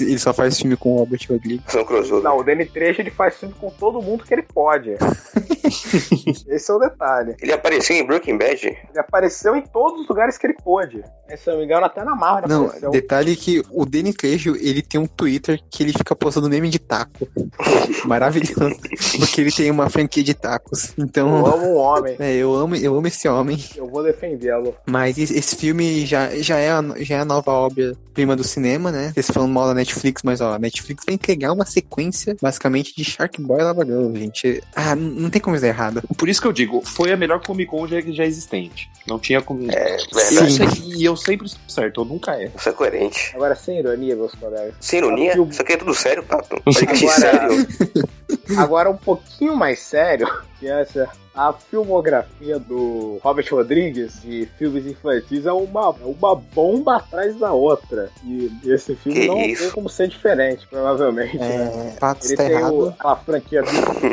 [0.00, 1.64] Ele só faz filme com o Robert Rodrigues.
[1.68, 2.22] São crossover.
[2.24, 4.96] Não, o Danny Trejo ele faz filme com todo mundo que ele pode.
[6.48, 7.34] Esse é o detalhe.
[7.40, 8.66] Ele apareceu em Breaking Bad?
[8.66, 11.02] Ele apareceu em todos os lugares que ele pôde.
[11.36, 12.90] Se eu não me engano, até na Marvel Não, apareceu.
[12.90, 16.78] detalhe que o Danny Trejo, ele tem um Twitter que ele fica postando meme de
[16.78, 17.26] taco.
[18.04, 18.76] Maravilhoso.
[19.18, 20.92] Porque ele tem uma franquia de tacos.
[20.96, 22.16] Eu Então, amo um homem.
[22.18, 23.58] é, eu amo, eu amo esse homem.
[23.76, 24.74] Eu vou defendê-lo.
[24.86, 28.92] Mas esse esse filme já, já, é, a, já é a nova obra-prima do cinema,
[28.92, 29.10] né?
[29.14, 33.40] Vocês falando mal Netflix, mas ó, a Netflix vai entregar uma sequência, basicamente, de Shark
[33.42, 34.62] Boy e Lava Girl, gente.
[34.74, 36.02] Ah, não tem como isso dar errado.
[36.16, 38.88] Por isso que eu digo, foi a melhor Comic Con já, já existente.
[39.06, 39.70] Não tinha como.
[39.70, 40.82] É, Eu verdade.
[40.96, 42.52] E eu sempre estou certo, eu nunca erro.
[42.58, 43.32] Isso é coerente.
[43.34, 44.74] Agora, sem ironia, meus colegas.
[44.80, 45.36] Sem ironia?
[45.36, 46.24] Eu- Isso aqui é tudo sério.
[46.24, 47.66] Podcast Agora- sério.
[48.56, 54.86] Agora um pouquinho mais sério, que é essa a filmografia do Robert Rodrigues de filmes
[54.86, 58.08] infantis é uma, é uma bomba atrás da outra.
[58.24, 59.62] E esse filme Que não isso?
[59.64, 61.36] tem como ser diferente, provavelmente.
[61.36, 61.92] né?
[61.96, 63.62] É, Pato, Ele está tem o, aquela franquia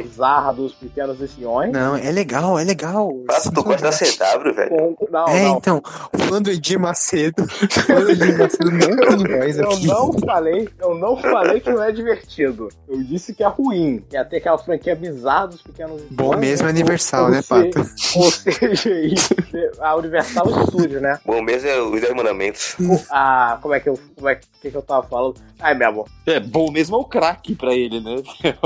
[0.01, 1.71] bizarra dos pequenos espiões.
[1.71, 3.13] Não, é legal, é legal.
[3.27, 4.69] Pato, tu gosta da CW, velho.
[4.95, 5.57] Com, não, É, não.
[5.57, 5.81] então,
[6.17, 7.45] falando de Edir Macedo,
[7.85, 9.85] falando de Macedo não tem voz Eu aqui.
[9.87, 12.69] não falei, eu não falei que não é divertido.
[12.89, 14.03] Eu disse que é ruim.
[14.11, 16.79] Ia ter aquela franquia bizarra dos pequenos Bom mesmo é né?
[16.79, 17.79] Universal, Ou né, Pato?
[18.15, 19.33] Ou seja, isso,
[19.79, 21.19] a Universal Studios, né?
[21.25, 22.75] Bom mesmo é os Dez Mandamentos.
[23.09, 25.35] Ah, como é que eu, como é que, que eu tava falando?
[25.59, 26.07] Ai, meu amor.
[26.25, 28.15] É, bom mesmo é o craque pra ele, né?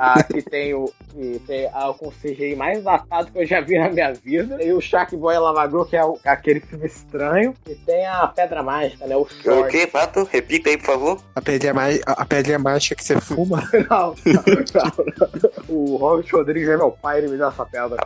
[0.00, 3.60] Ah, que tem o que tem ah, com o CGI mais datado que eu já
[3.62, 4.58] vi na minha vida.
[4.58, 7.54] Tem o Shark Boy Lavagro, que é o- aquele filme estranho.
[7.66, 9.16] E tem a Pedra Mágica, né?
[9.16, 9.70] O O Short.
[9.70, 10.28] que, Pato?
[10.30, 11.18] Repita aí, por favor.
[11.34, 11.72] A pedra,
[12.06, 13.62] a pedra mágica que você fuma?
[13.88, 14.14] Não.
[15.68, 17.96] O Robert Rodrigues é meu pai, ele me dá essa pedra.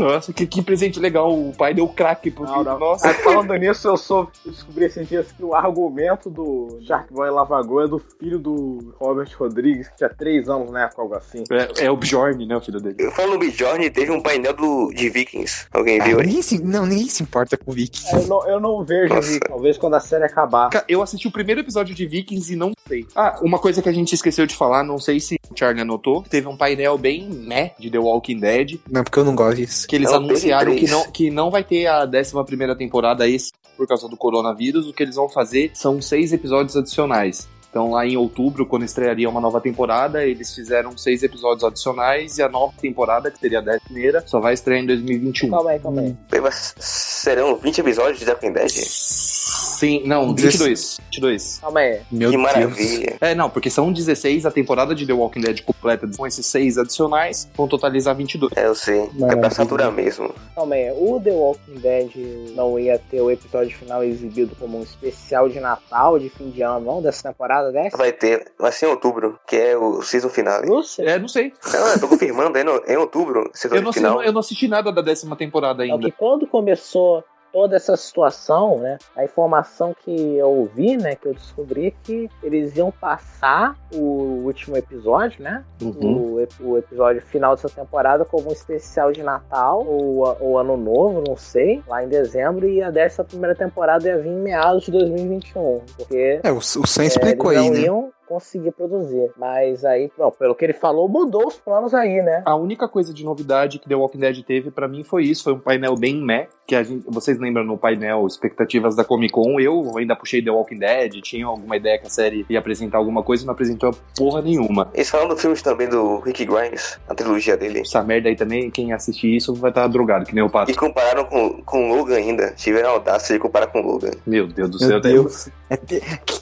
[0.00, 1.32] Nossa, que, que presente legal.
[1.32, 2.64] O pai deu craque pro Não, filho.
[2.64, 2.78] não.
[2.78, 3.06] Nossa.
[3.08, 7.30] Mas falando nisso, eu sou eu descobri esses dias que o argumento do Shark Boy
[7.30, 11.44] Lavagro é do filho do Robert Rodrigues, que tinha 3 anos na época, algo assim.
[11.50, 12.96] É, é o Bjorn, né, o filho dele.
[12.98, 15.66] Eu falo no Bjorn, teve um painel do, de Vikings.
[15.72, 16.26] Alguém Ah, viu aí?
[16.26, 18.04] ninguém se, não, ninguém se importa com o Viking.
[18.12, 19.28] Eu não, eu não vejo, Nossa.
[19.30, 20.70] Vi, talvez quando a série acabar.
[20.88, 23.06] Eu assisti o primeiro episódio de Vikings e não sei.
[23.14, 26.22] Ah, uma coisa que a gente esqueceu de falar, não sei se o Charlie anotou,
[26.22, 29.86] teve um painel bem meh de The Walking Dead, Não, porque eu não gosto disso.
[29.86, 33.86] que eles anunciaram que não, que não vai ter a 11 primeira temporada esse por
[33.86, 34.86] causa do coronavírus.
[34.86, 37.48] O que eles vão fazer são seis episódios adicionais.
[37.74, 42.42] Então, lá em outubro, quando estrearia uma nova temporada, eles fizeram seis episódios adicionais e
[42.42, 45.50] a nova temporada, que seria a 10 primeira, só vai estrear em 2021.
[45.50, 46.16] Calma aí, calma aí.
[46.40, 49.33] Mas Serão 20 episódios de The Walking Dead?
[49.54, 50.98] Sim, não, Dezesseis.
[51.10, 51.34] 22.
[51.44, 51.58] 22.
[51.60, 52.00] Calma aí.
[52.10, 52.42] Meu que Deus.
[52.42, 53.16] maravilha.
[53.20, 56.76] É, não, porque são 16, a temporada de The Walking Dead completa com esses seis
[56.78, 58.52] adicionais, vão totalizar 22.
[58.56, 59.00] É, eu sei.
[59.00, 59.50] É pra Maravilha.
[59.50, 60.34] saturar mesmo.
[60.54, 60.90] Calma aí.
[60.92, 62.10] O The Walking Dead
[62.54, 66.62] não ia ter o episódio final exibido como um especial de Natal, de fim de
[66.62, 67.02] ano, não?
[67.02, 67.96] Dessa temporada dessa?
[67.96, 70.62] Vai ter, vai ser em outubro, que é o season final.
[70.64, 71.02] Lúcia?
[71.04, 71.52] É, não sei.
[71.72, 74.22] Não, eu tô confirmando, é, no, é em outubro, season Eu não, sei, final.
[74.22, 76.06] eu não assisti nada da décima temporada É ainda.
[76.06, 77.22] que quando começou
[77.54, 78.98] toda essa situação, né?
[79.16, 81.14] A informação que eu ouvi, né?
[81.14, 85.64] Que eu descobri é que eles iam passar o último episódio, né?
[85.80, 86.44] Uhum.
[86.60, 91.22] O, o episódio final dessa temporada como um especial de Natal ou, ou Ano Novo,
[91.24, 94.90] não sei, lá em dezembro, e a dessa primeira temporada ia vir em meados de
[94.90, 97.80] 2021, porque É, o, o Sam é, explicou aí, né?
[97.82, 99.30] iam conseguir produzir.
[99.36, 102.42] Mas aí, bom, pelo que ele falou, mudou os planos aí, né?
[102.44, 105.52] A única coisa de novidade que The Walking Dead teve pra mim foi isso, foi
[105.52, 109.60] um painel bem meh, que a gente, vocês lembram no painel expectativas da Comic Con,
[109.60, 113.22] eu ainda puxei The Walking Dead, tinha alguma ideia que a série ia apresentar alguma
[113.22, 114.90] coisa não apresentou porra nenhuma.
[114.94, 117.80] Eles falam do filmes também do Rick Grimes, a trilogia dele.
[117.80, 120.70] Essa merda aí também, quem assistir isso vai estar drogado, que nem o Pato.
[120.70, 122.52] E compararam com, com o Logan ainda.
[122.52, 124.12] Tiveram a audácia de comparar com o Logan.
[124.26, 125.00] Meu Deus do Meu céu.
[125.00, 125.48] Deus.
[125.68, 125.76] É,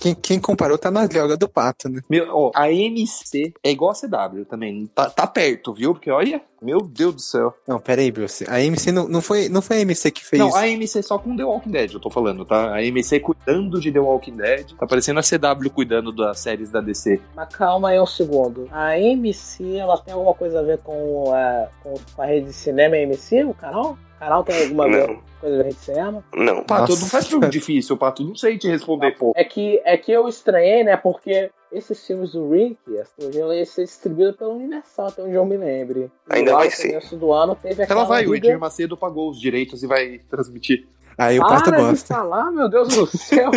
[0.01, 2.01] quem, quem comparou tá na droga do pato, né?
[2.09, 4.87] Meu, ó, a MC é igual a CW também.
[4.95, 5.93] Tá, tá perto, viu?
[5.93, 7.55] Porque olha, meu Deus do céu.
[7.67, 8.45] Não, pera aí, Bruce.
[8.49, 11.19] A MC não, não, foi, não foi a MC que fez Não, a MC só
[11.19, 12.73] com The Walking Dead, eu tô falando, tá?
[12.73, 14.73] A MC cuidando de The Walking Dead.
[14.79, 17.21] Tá parecendo a CW cuidando das séries da DC.
[17.35, 18.69] Mas calma aí um segundo.
[18.71, 22.97] A MC, ela tem alguma coisa a ver com a, com a rede de cinema
[22.97, 23.99] MC, o canal?
[24.23, 26.25] O canal tem alguma Não, coisa a a de cinema?
[26.37, 26.63] não.
[26.63, 28.23] Pato, não faz pergunta difícil, Pato.
[28.23, 29.33] Não sei te responder, pô.
[29.35, 30.97] É que, é que eu estranhei, né?
[30.97, 35.45] Porque esses filmes do Rick, essa trilogia ia ser distribuída pela Universal, até onde eu
[35.45, 36.09] me lembre.
[36.31, 36.89] Ainda vai no ser.
[36.91, 39.89] começo do ano teve aquela Ela vai, o briga- Edir Macedo pagou os direitos e
[39.89, 40.87] vai transmitir.
[41.19, 42.15] Aí o pato Para de gosta.
[42.15, 43.51] falar, meu Deus do céu!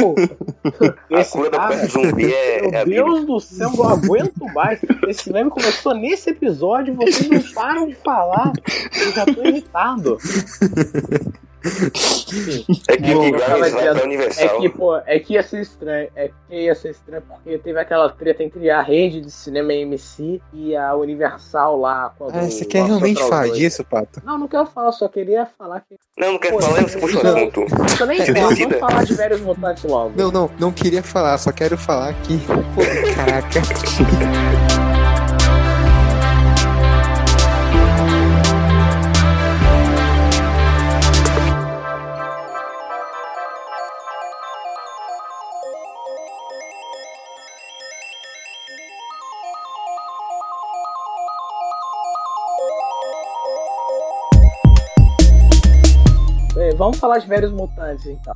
[1.14, 3.04] A Esse do cara, apocalipse zumbi é, é a meu Bíblia.
[3.04, 4.80] Deus do céu, não aguento mais.
[5.08, 8.52] Esse meme começou nesse episódio vocês não param de falar.
[9.00, 10.18] Eu já tô irritado.
[12.88, 14.62] É que eu dizendo, pra É Universal.
[14.62, 16.10] que, pô, é que ia ser estranho.
[16.16, 20.42] É que ia ser estranho porque teve aquela treta entre a rede de cinema AMC
[20.54, 22.14] e a Universal lá.
[22.34, 24.22] Ah, você quer realmente falar disso, pato?
[24.24, 25.96] Não, não quero falar, só queria falar que.
[26.18, 27.66] Não, não quero Pô, falar, não, você puxa o assunto.
[27.88, 28.42] Deixa nem decida.
[28.42, 30.14] vamos falar de velhos mutantes logo.
[30.16, 32.38] Não, não, não queria falar, só quero falar que.
[32.46, 33.62] Pô, caraca.
[56.86, 58.32] Vamos falar de velhos mutantes então.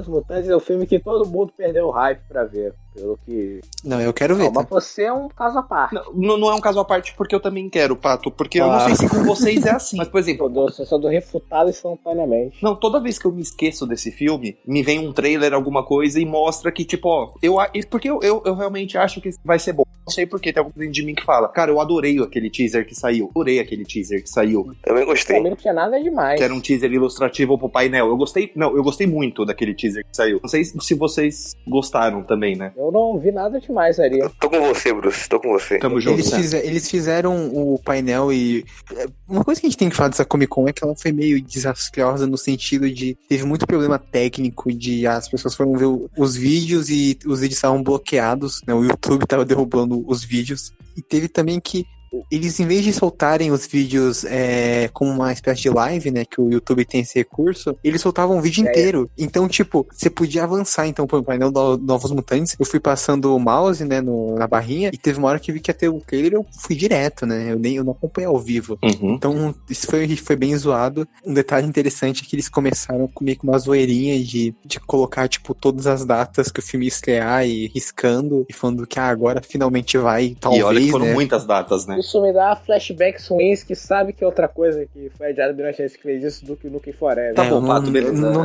[0.00, 2.74] Os Mutantes é o filme que todo mundo perdeu o hype pra ver.
[2.98, 3.60] Pelo que.
[3.84, 4.44] Não, eu quero ver.
[4.44, 4.60] Não, tá?
[4.60, 5.94] mas você é um caso à parte.
[6.14, 8.30] Não, não é um caso à parte porque eu também quero, Pato.
[8.30, 9.96] Porque eu não sei se com vocês é assim.
[9.98, 12.62] Mas, por exemplo, Deus, eu só dou refutado instantaneamente.
[12.62, 16.20] Não, toda vez que eu me esqueço desse filme, me vem um trailer, alguma coisa,
[16.20, 19.58] e mostra que, tipo, ó, eu, a- porque eu, eu, eu realmente acho que vai
[19.58, 19.84] ser bom.
[20.06, 21.48] Não sei porquê, tem alguma coisa de mim que fala.
[21.48, 23.28] Cara, eu adorei aquele teaser que saiu.
[23.30, 24.72] Adorei aquele teaser que saiu.
[24.82, 25.36] Também gostei.
[25.36, 26.38] Também não tinha nada demais.
[26.38, 28.08] Que era um teaser ilustrativo pro painel.
[28.08, 28.50] Eu gostei.
[28.56, 30.40] Não, eu gostei muito daquele teaser que saiu.
[30.42, 32.72] Não sei se vocês gostaram também, né?
[32.74, 34.18] Eu não vi nada demais ali.
[34.40, 35.28] Tô com você, Bruce.
[35.28, 35.78] Tô com você.
[35.78, 36.20] Tamo junto.
[36.20, 36.60] Eles, né?
[36.64, 38.64] eles fizeram o painel e.
[38.94, 40.94] é, Uma coisa que a gente tem que falar dessa Comic Con é que ela
[40.96, 43.16] foi meio desastrosa no sentido de.
[43.28, 45.86] Teve muito problema técnico de as pessoas foram ver
[46.16, 48.74] os vídeos e os vídeos estavam bloqueados, né?
[48.74, 50.72] O YouTube tava derrubando os vídeos.
[50.96, 51.84] E teve também que.
[52.30, 56.24] Eles, em vez de soltarem os vídeos é, como uma espécie de live, né?
[56.24, 58.70] Que o YouTube tem esse recurso, eles soltavam o vídeo É.
[58.70, 59.10] inteiro.
[59.16, 60.86] Então, tipo, você podia avançar.
[60.86, 64.90] Então, por painel do Novos Mutantes, eu fui passando o mouse, né, no- na barrinha,
[64.92, 67.52] e teve uma hora que vi que ia ter o trailer, eu fui direto, né?
[67.52, 68.78] Eu nem eu não acompanhei ao vivo.
[68.82, 69.14] Uhum.
[69.14, 71.06] Então, isso foi, foi bem zoado.
[71.24, 75.28] Um detalhe interessante é que eles começaram com meio que uma zoeirinha de, de colocar,
[75.28, 79.08] tipo, todas as datas que o filme ia estrear e riscando, e falando que ah,
[79.08, 81.14] agora finalmente vai, talvez, e olha que foram né?
[81.14, 81.97] muitas datas, né?
[81.98, 85.62] Isso me dá flashbacks ruins que sabe que é outra coisa que foi adiado de
[85.62, 87.34] vezes que fez isso do que Nuke Forever.
[87.34, 88.12] Tá É, bom, não- Pato, beleza.
[88.30, 88.44] Não,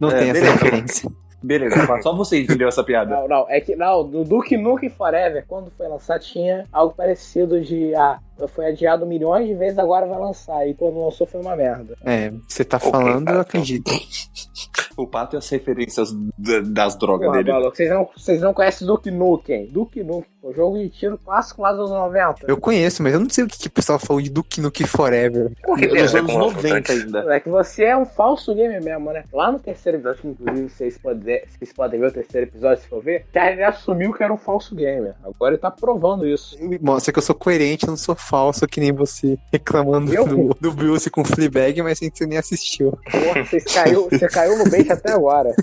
[0.00, 0.52] não É, tem essa beleza.
[0.64, 1.10] referência.
[1.42, 3.14] Beleza, Pato, só você entendeu essa piada.
[3.14, 7.60] Não, não, é que não, do Duke Nukem Forever, quando foi lançado, tinha algo parecido
[7.60, 8.18] de ah,
[8.48, 10.66] foi adiado milhões de vezes, agora vai lançar.
[10.68, 11.96] E quando lançou foi uma merda.
[12.04, 13.40] É, você tá Ok, falando, eu Pato.
[13.40, 13.90] acredito.
[14.96, 17.50] O Pato e as referências da- das drogas Porra, dele.
[17.52, 19.66] maluco, vocês não, vocês não conhecem Duke Nukem?
[19.66, 22.44] Duke Nukem, pô, jogo de tiro clássico lá dos anos 90.
[22.46, 24.86] Eu conheço, mas eu não sei o que, que o pessoal falou de Duke Nukem
[24.86, 25.50] Forever.
[25.64, 26.90] Por que ver anos com 90 Mutantes?
[27.06, 27.34] ainda.
[27.34, 29.24] É que você é um falso gamer mesmo, né?
[29.32, 32.88] Lá no terceiro episódio, que inclusive vocês podem, vocês podem ver o terceiro episódio se
[32.88, 35.14] for ver, ele assumiu que era um falso gamer.
[35.24, 36.56] Agora ele tá provando isso.
[36.80, 40.26] Mostra que eu sou coerente, eu não sou falso, que nem você reclamando Eu?
[40.26, 42.98] do, do Bruce com Fleabag, mas sem que você nem assistiu.
[43.10, 45.54] Porra, vocês caiu, você caiu no bait até agora.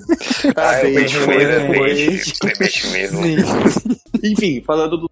[0.56, 3.22] Ah, é o bait foi, mesmo.
[4.24, 5.10] Enfim, falando do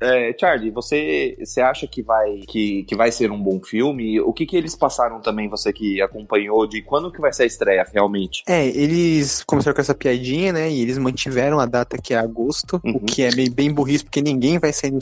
[0.00, 4.20] É, Charlie, você, você acha que vai, que, que vai ser um bom filme?
[4.20, 7.46] O que que eles passaram também, você que acompanhou, de quando que vai ser a
[7.46, 8.42] estreia realmente?
[8.48, 10.70] É, eles começaram com essa piadinha, né?
[10.70, 12.96] E eles mantiveram a data que é agosto, Uhum.
[12.96, 14.98] o que é meio bem burrice, porque ninguém vai sair no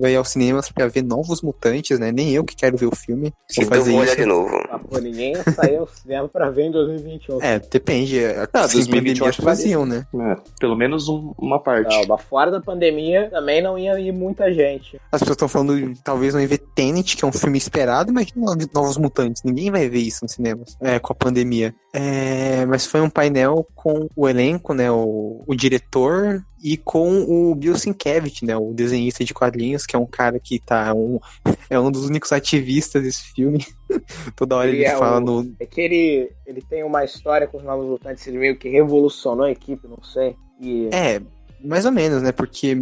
[0.00, 2.12] vai aos cinemas pra ver novos mutantes, né?
[2.12, 3.32] Nem eu que quero ver o filme.
[3.56, 4.20] Vou Então fazer vou olhar isso.
[4.20, 4.50] de novo.
[4.88, 7.42] Pô, ninguém saiu ao cinema pra ver em 2021.
[7.42, 8.18] É, depende.
[8.52, 10.06] Ah, Sem 2021 pandemia acho que vai faziam, né?
[10.14, 11.88] É, pelo menos um- uma parte.
[11.94, 15.00] Não, mas fora da pandemia também não ia ir muita gente.
[15.12, 18.12] As pessoas estão falando, de, talvez não ia ver Tenet, que é um filme esperado,
[18.12, 18.28] mas
[18.72, 19.42] novos mutantes.
[19.44, 21.74] Ninguém vai ver isso nos cinemas, é, com a pandemia.
[21.92, 24.90] É, mas foi um painel com o elenco, né?
[24.90, 28.56] O, o diretor e com o Bill Sienkiewicz, né?
[28.56, 31.18] O desenhista de quadrinhos, que é um cara que tá um,
[31.70, 33.64] é um dos únicos ativistas desse filme.
[34.36, 35.54] Toda hora ele, Ele é fala o- no.
[35.60, 39.44] É que ele, ele tem uma história com os Novos Mutantes, ele meio que revolucionou
[39.46, 40.34] a equipe, não sei.
[40.60, 41.20] E É,
[41.62, 42.32] mais ou menos, né?
[42.32, 42.76] Porque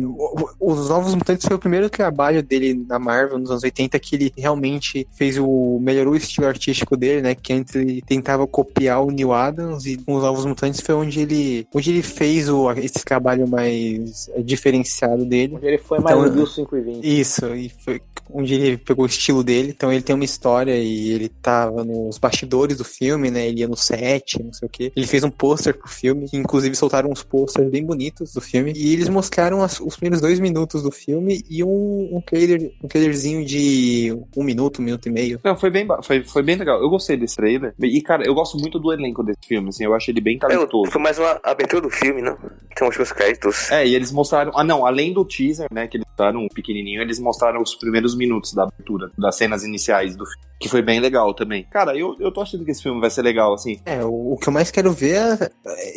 [0.61, 4.33] os Novos Mutantes foi o primeiro trabalho dele na Marvel nos anos 80 que ele
[4.37, 5.79] realmente fez o.
[5.81, 7.35] melhorou o estilo artístico dele, né?
[7.35, 11.21] Que antes ele tentava copiar o Neil Adams e com os Novos Mutantes foi onde
[11.21, 11.67] ele.
[11.75, 15.55] onde ele fez o, esse trabalho mais diferenciado dele.
[15.57, 17.21] onde ele foi mais Então, um Bill 5 e 20.
[17.21, 18.01] Isso, e foi
[18.31, 19.73] onde ele pegou o estilo dele.
[19.77, 23.47] Então ele tem uma história e ele tava nos bastidores do filme, né?
[23.47, 24.93] Ele ia no set, não sei o quê.
[24.95, 28.66] Ele fez um pôster pro filme, que inclusive soltaram uns posters bem bonitos do filme.
[28.75, 32.89] E eles mostraram as- os primeiros dois minutos do filme e um, um trailer, um
[32.89, 35.41] trailerzinho de um minuto, um minuto e meio.
[35.45, 36.81] Não, foi bem, foi, foi bem legal.
[36.81, 37.75] Eu gostei desse trailer.
[37.81, 39.85] E, cara, eu gosto muito do elenco desse filme, assim.
[39.85, 40.91] Eu acho ele bem É, talentoso.
[40.91, 42.37] foi mais uma abertura do filme, não?
[42.75, 43.71] Tem uns créditos.
[43.71, 44.53] É, e eles mostraram.
[44.55, 48.17] Ah, não, além do teaser, né, que eles mostraram um pequenininho, eles mostraram os primeiros
[48.17, 51.65] minutos da abertura, das cenas iniciais do filme, que foi bem legal também.
[51.71, 53.81] Cara, eu, eu tô achando que esse filme vai ser legal, assim.
[53.85, 55.51] É, o, o que eu mais quero ver é.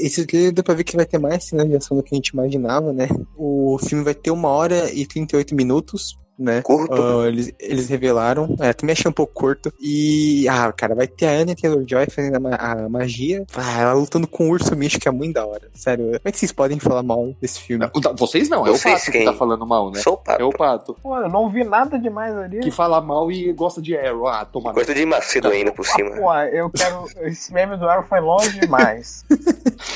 [0.06, 2.18] Esse trailer deu pra ver que vai ter mais cenas de ação do que a
[2.18, 3.08] gente imaginava, né?
[3.38, 6.18] O filme vai ter uma hora e 38 minutos.
[6.40, 6.62] Né?
[6.62, 6.94] Curto.
[6.94, 8.56] Ah, eles, eles revelaram.
[8.62, 9.74] É, também achei um pouco curto.
[9.80, 10.48] E.
[10.48, 13.46] Ah, cara, vai ter a Anya Taylor Joy fazendo a, ma- a magia.
[13.56, 15.70] Ah, ela lutando com o urso místico, que é muito da hora.
[15.74, 16.06] Sério.
[16.06, 17.86] Como é que vocês podem falar mal desse filme?
[17.94, 19.22] Não, Vocês não, é o Pato quem?
[19.22, 20.00] que tá falando mal, né?
[20.00, 20.42] Sou o pato.
[20.42, 20.96] É o Pato.
[21.02, 22.60] Pô, eu não vi nada demais ali.
[22.62, 24.28] Que fala mal e gosta de Arrow.
[24.28, 24.72] Ah, toma.
[24.72, 26.12] Gosto de Macedo ainda por Ah, cima.
[26.12, 27.06] pô, eu quero.
[27.28, 29.26] Esse meme do Arrow foi longe demais.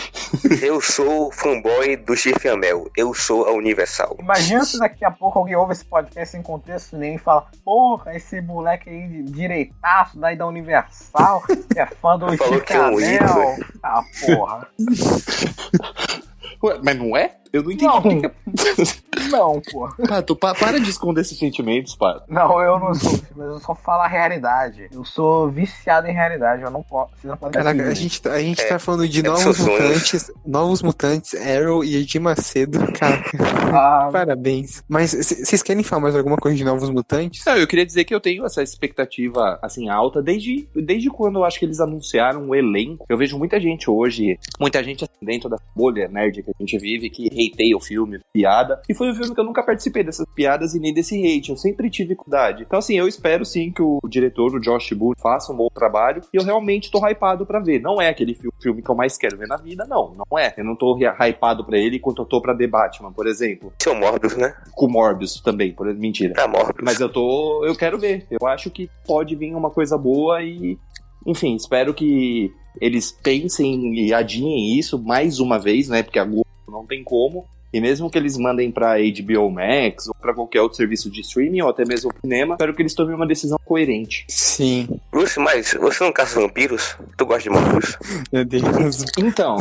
[0.62, 2.90] Eu sou fanboy do Chifre Amel.
[2.98, 4.18] Eu sou a Universal.
[4.20, 8.16] Imagina se daqui a pouco alguém ouve esse podcast sem contexto nenhum e fala: Porra,
[8.16, 12.26] esse moleque aí direitaço daí da Universal, que é fã do
[12.62, 13.60] que é um.
[13.84, 14.68] Ah, porra.
[16.64, 17.36] Ué, mas não é?
[17.54, 17.86] Eu não entendi.
[17.86, 18.02] Não.
[18.02, 19.94] que que- Não, porra.
[20.08, 22.24] Pato, pa- para de esconder esses sentimentos, Pato.
[22.28, 24.88] Não, eu não sou, mas eu só falo a realidade.
[24.92, 27.12] Eu sou viciado em realidade, eu não posso.
[27.12, 29.60] Vocês não podem Caraca, a gente, tá- a gente É, tá falando de é novos
[29.60, 32.80] mutantes, novos mutantes, Arrow e Edir Macedo.
[33.00, 33.24] Cara,
[33.72, 34.84] Ah, parabéns.
[34.90, 37.46] Mas vocês querem falar mais alguma coisa de novos mutantes?
[37.46, 41.46] Não, eu queria dizer que eu tenho essa expectativa, assim, alta desde, desde quando eu
[41.46, 43.06] acho que eles anunciaram o elenco.
[43.08, 46.80] Eu vejo muita gente hoje, muita gente assim, dentro da bolha nerd que a gente
[46.80, 48.82] vive, que hateia o filme, piada.
[48.90, 51.50] E foi um filme que eu nunca participei dessas piadas e nem desse hate.
[51.52, 52.64] Eu sempre tive dificuldade.
[52.64, 56.22] Então, assim, eu espero sim que o diretor, o Josh Boone, faça um bom trabalho.
[56.34, 57.80] E eu realmente tô hypado pra ver.
[57.82, 60.14] Não é aquele fi- filme que eu mais quero ver na vida, não.
[60.30, 60.54] Não é.
[60.58, 63.74] Eu não tô hy- hypado pra ele enquanto eu tô pra The Batman, por exemplo.
[63.82, 64.54] Seu Morbius, né?
[64.74, 66.34] Com Morbius também, por mentira.
[66.34, 66.84] Pra Morbius.
[66.84, 67.66] Mas eu tô.
[67.66, 68.26] Eu quero ver.
[68.30, 70.78] Eu acho que pode vir uma coisa boa e.
[71.26, 76.04] Enfim, espero que eles pensem e adiem isso mais uma vez, né?
[76.04, 77.48] Porque a Globo não tem como.
[77.74, 81.62] E mesmo que eles mandem pra HBO Max ou pra qualquer outro serviço de streaming
[81.62, 84.26] ou até mesmo cinema, espero que eles tomem uma decisão coerente.
[84.30, 86.96] Sim, Bruce, mas você não caça vampiros?
[87.18, 87.98] Tu gosta de Morbius?
[88.32, 89.04] meu Deus.
[89.18, 89.58] Então,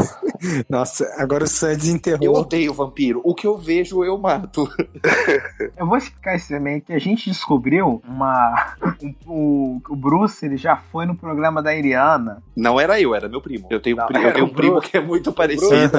[0.69, 2.37] Nossa, agora o Sam eu desenterrou.
[2.37, 3.21] odeio vampiro.
[3.25, 4.69] O que eu vejo, eu mato.
[5.77, 8.75] Eu vou explicar isso também, que a gente descobriu uma.
[9.03, 12.43] um- o, o Bruce ele já foi no programa da Iriana.
[12.57, 13.67] Não era eu, era meu primo.
[13.71, 14.91] Eu tenho, um Não, pri- eu tenho o um primo Bruce.
[14.91, 15.99] que é muito parecido.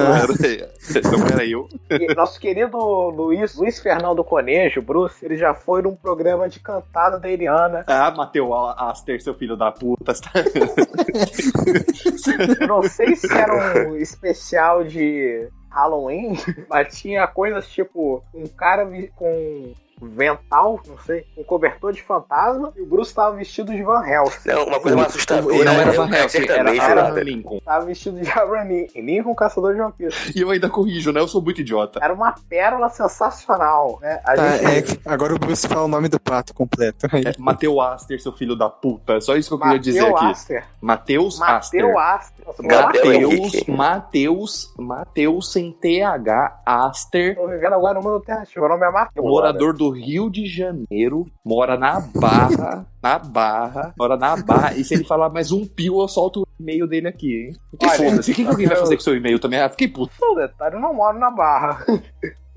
[1.18, 1.68] Não era eu.
[2.14, 2.78] Nosso querido
[3.10, 7.84] Luiz, Luiz Fernando Conejo, Bruce, ele já foi num programa de cantada da Iriana.
[7.86, 10.12] Ah, Mateu Aster, seu filho da puta.
[12.66, 16.34] Não sei se era um especial de Halloween,
[16.70, 18.86] mas tinha coisas tipo um cara
[19.16, 24.04] com vental, não sei, um cobertor de fantasma e o Bruce tava vestido de Van
[24.06, 24.48] Helsing.
[24.48, 25.64] Não, uma coisa mais assustadora.
[25.64, 27.22] Não era é Van o Helsing, era Abraham né?
[27.22, 27.60] Lincoln.
[27.64, 30.34] Tava vestido de Abraham Lincoln, Lincoln caçador de vampiros.
[30.34, 31.20] E eu ainda corrijo, né?
[31.20, 32.00] Eu sou muito idiota.
[32.02, 34.20] Era uma pérola sensacional, né?
[34.24, 37.06] A Tá, gente é, agora o Bruce fala o nome do pato completo.
[37.06, 39.20] É Mateu Aster, seu filho da puta.
[39.20, 40.26] Só isso que eu queria dizer Mateu aqui.
[40.26, 40.64] Aster.
[40.80, 41.82] Mateus Aster.
[41.82, 42.44] Mateu Aster.
[42.62, 43.64] Mateus.
[43.68, 48.64] Mateus, Mateus sem TH, Aster, Tô vivendo agora no mundo alternativo.
[48.64, 49.26] O nome é Mateus.
[49.26, 54.74] morador do Rio de Janeiro, mora na Barra, na Barra, mora na Barra.
[54.74, 57.56] E se ele falar mais um pio, eu solto o e-mail dele aqui, hein?
[57.96, 58.32] Foda-se.
[58.32, 59.60] O que, que alguém vai fazer com seu e-mail também?
[59.60, 60.12] Ah, fiquei puto.
[60.22, 61.84] Um detalhe, eu não moro na Barra.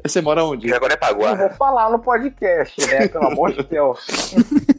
[0.05, 0.67] Você mora onde?
[0.67, 1.49] E agora é Não vou Paguá.
[1.57, 3.07] falar no podcast, né?
[3.07, 4.33] Pelo amor de Deus.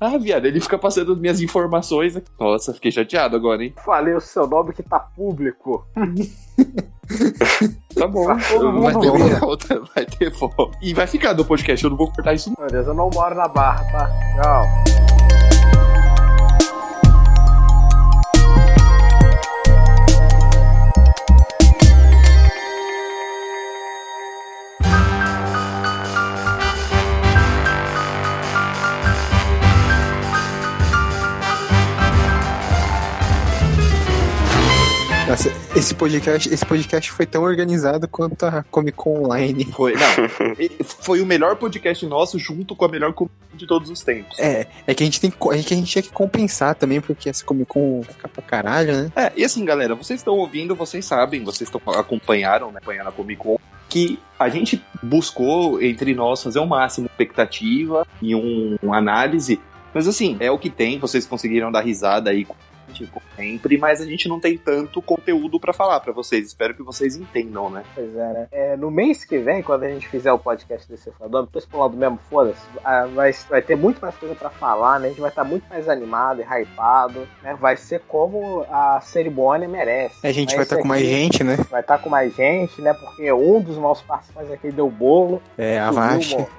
[0.00, 2.28] Ah, viado, ele fica passando as minhas informações aqui.
[2.40, 3.74] Nossa, fiquei chateado agora, hein?
[3.84, 5.86] Falei o seu nome que tá público.
[7.94, 8.24] Tá bom.
[8.24, 10.78] Tá todo Vai ter volta, vai ter volta.
[10.80, 12.52] E vai ficar no podcast, eu não vou cortar isso.
[12.58, 14.08] Meu Deus, eu não moro na Barra, tá?
[14.40, 14.66] Tchau.
[35.74, 39.64] Esse podcast, esse podcast foi tão organizado quanto a Comic Con Online.
[39.66, 40.48] Foi, não.
[40.84, 44.36] foi o melhor podcast nosso junto com a melhor comida de todos os tempos.
[44.38, 47.28] É, é que a gente tem é que a gente tinha que compensar também, porque
[47.28, 49.12] essa Comic Con fica pra caralho, né?
[49.14, 53.12] É, e assim, galera, vocês estão ouvindo, vocês sabem, vocês estão acompanharam, né, acompanhando a
[53.12, 53.56] Comic Con,
[53.88, 59.60] que a gente buscou entre nós fazer o máximo de expectativa e um, uma análise.
[59.94, 62.54] Mas assim, é o que tem, vocês conseguiram dar risada aí com
[63.04, 66.46] gente, como sempre, mas a gente não tem tanto conteúdo pra falar pra vocês.
[66.46, 67.82] Espero que vocês entendam, né?
[67.94, 68.46] Pois é, né?
[68.52, 71.80] É, no mês que vem, quando a gente fizer o podcast desse Fador, depois pro
[71.80, 75.06] lado mesmo, foda-se, ah, vai, vai ter muito mais coisa pra falar, né?
[75.06, 77.56] A gente vai estar muito mais animado e hypado, né?
[77.60, 80.26] Vai ser como a cerimônia merece.
[80.26, 81.56] A gente vai estar esse com mais gente, né?
[81.70, 82.92] Vai estar com mais gente, né?
[82.94, 85.42] Porque um dos nossos participantes aqui deu bolo.
[85.56, 86.00] É, a mo-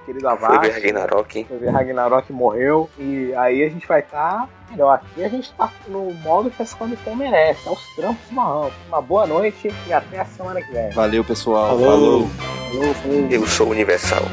[0.06, 0.72] Querido Foi ver Avast.
[0.72, 1.44] Ragnarok.
[1.46, 2.90] Foi ver Ragnarok morreu.
[2.98, 4.96] E aí a gente vai estar melhor.
[4.96, 7.68] Aqui a gente tá no modo que essa Comic Con merece.
[7.68, 8.72] É os trampos marrão.
[8.88, 10.90] Uma boa noite e até a semana que vem.
[10.92, 11.78] Valeu, pessoal.
[11.78, 11.92] Falou.
[11.92, 12.30] Falou.
[12.72, 13.28] Falou, falou.
[13.30, 14.24] Eu sou universal.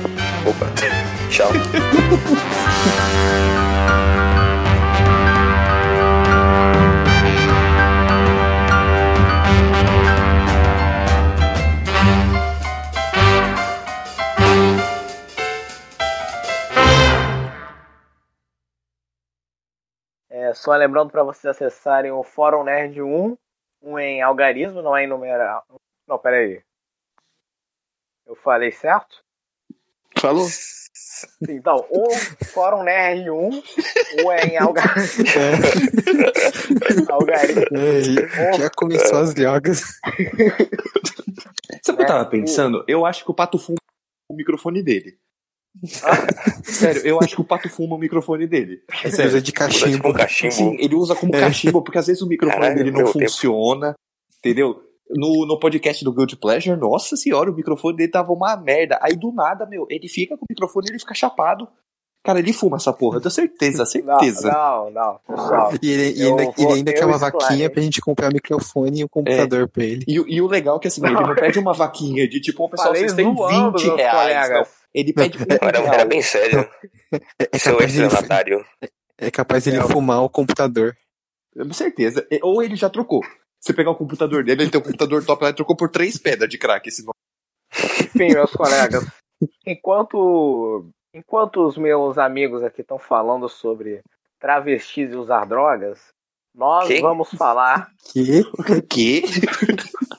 [0.46, 0.66] Opa.
[1.30, 1.50] Tchau.
[20.58, 23.38] só lembrando para vocês acessarem o Fórum Nerd 1
[23.80, 25.64] um em algarismo, não é em numeral.
[26.06, 26.60] Não, peraí.
[28.26, 29.22] Eu falei certo?
[30.18, 30.46] Falou?
[31.48, 32.10] Então, um
[32.46, 33.34] Fórum Nerd 1,
[34.24, 35.24] um é em algarismo.
[37.08, 37.62] algarismo.
[37.72, 40.00] É, já começou as drogas.
[41.82, 42.84] Sabe o que eu tava É, pensando?
[42.88, 43.78] Eu acho que o Pato fuma
[44.28, 45.18] o microfone dele.
[46.64, 48.80] Sério, eu acho que o Pato fuma o microfone dele.
[49.04, 49.30] É sério.
[49.30, 50.08] Usa de Usa tipo cachimbo.
[50.08, 50.52] um cachimbo.
[50.52, 51.40] Sim, ele usa como É.
[51.40, 53.18] cachimbo, porque às vezes o microfone Caralho, dele não meu tempo.
[53.20, 53.94] funciona,
[54.38, 54.80] entendeu?
[55.10, 58.98] No, no podcast do Guilty Pleasure, nossa senhora, o microfone dele tava uma merda.
[59.02, 61.66] Aí do nada, meu, ele fica com o microfone e ele fica chapado.
[62.24, 64.50] Cara, ele fuma essa porra, eu tenho certeza, Não, certeza.
[64.50, 65.18] não, não.
[65.80, 67.38] E ele, e Eu ainda, ele ainda quer uma esclareço.
[67.48, 70.04] vaquinha pra gente comprar o microfone e o computador pra ele.
[70.06, 72.68] E, o- e o legal é que assim, ele não pede uma vaquinha de tipo,
[72.68, 74.12] pessoal, Falei vocês têm zoando, 20 meus reais.
[74.12, 74.20] Não.
[74.48, 74.68] colegas.
[74.98, 76.08] Ele pede um Era, era real.
[76.08, 76.68] bem sério.
[77.38, 78.64] É, é Seu estelionatário.
[79.16, 79.82] é capaz dele É.
[79.82, 80.96] fumar o computador.
[81.56, 82.26] Com certeza.
[82.42, 83.20] Ou ele já trocou.
[83.60, 86.16] Você pegar o computador dele, ele tem um computador top lá e trocou por três
[86.18, 87.14] pedras de crack esse nome.
[88.00, 89.04] Enfim, meus colegas,
[89.66, 94.00] enquanto, enquanto os meus amigos aqui estão falando sobre
[94.40, 95.98] travestis e usar drogas,
[96.54, 97.00] nós Que?
[97.00, 97.90] vamos falar.
[98.12, 98.42] Que?
[98.88, 99.22] Que?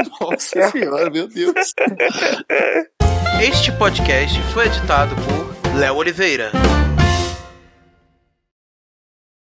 [0.20, 1.74] Nossa senhora, meu Deus.
[3.40, 6.52] Este podcast foi editado por Léo Oliveira.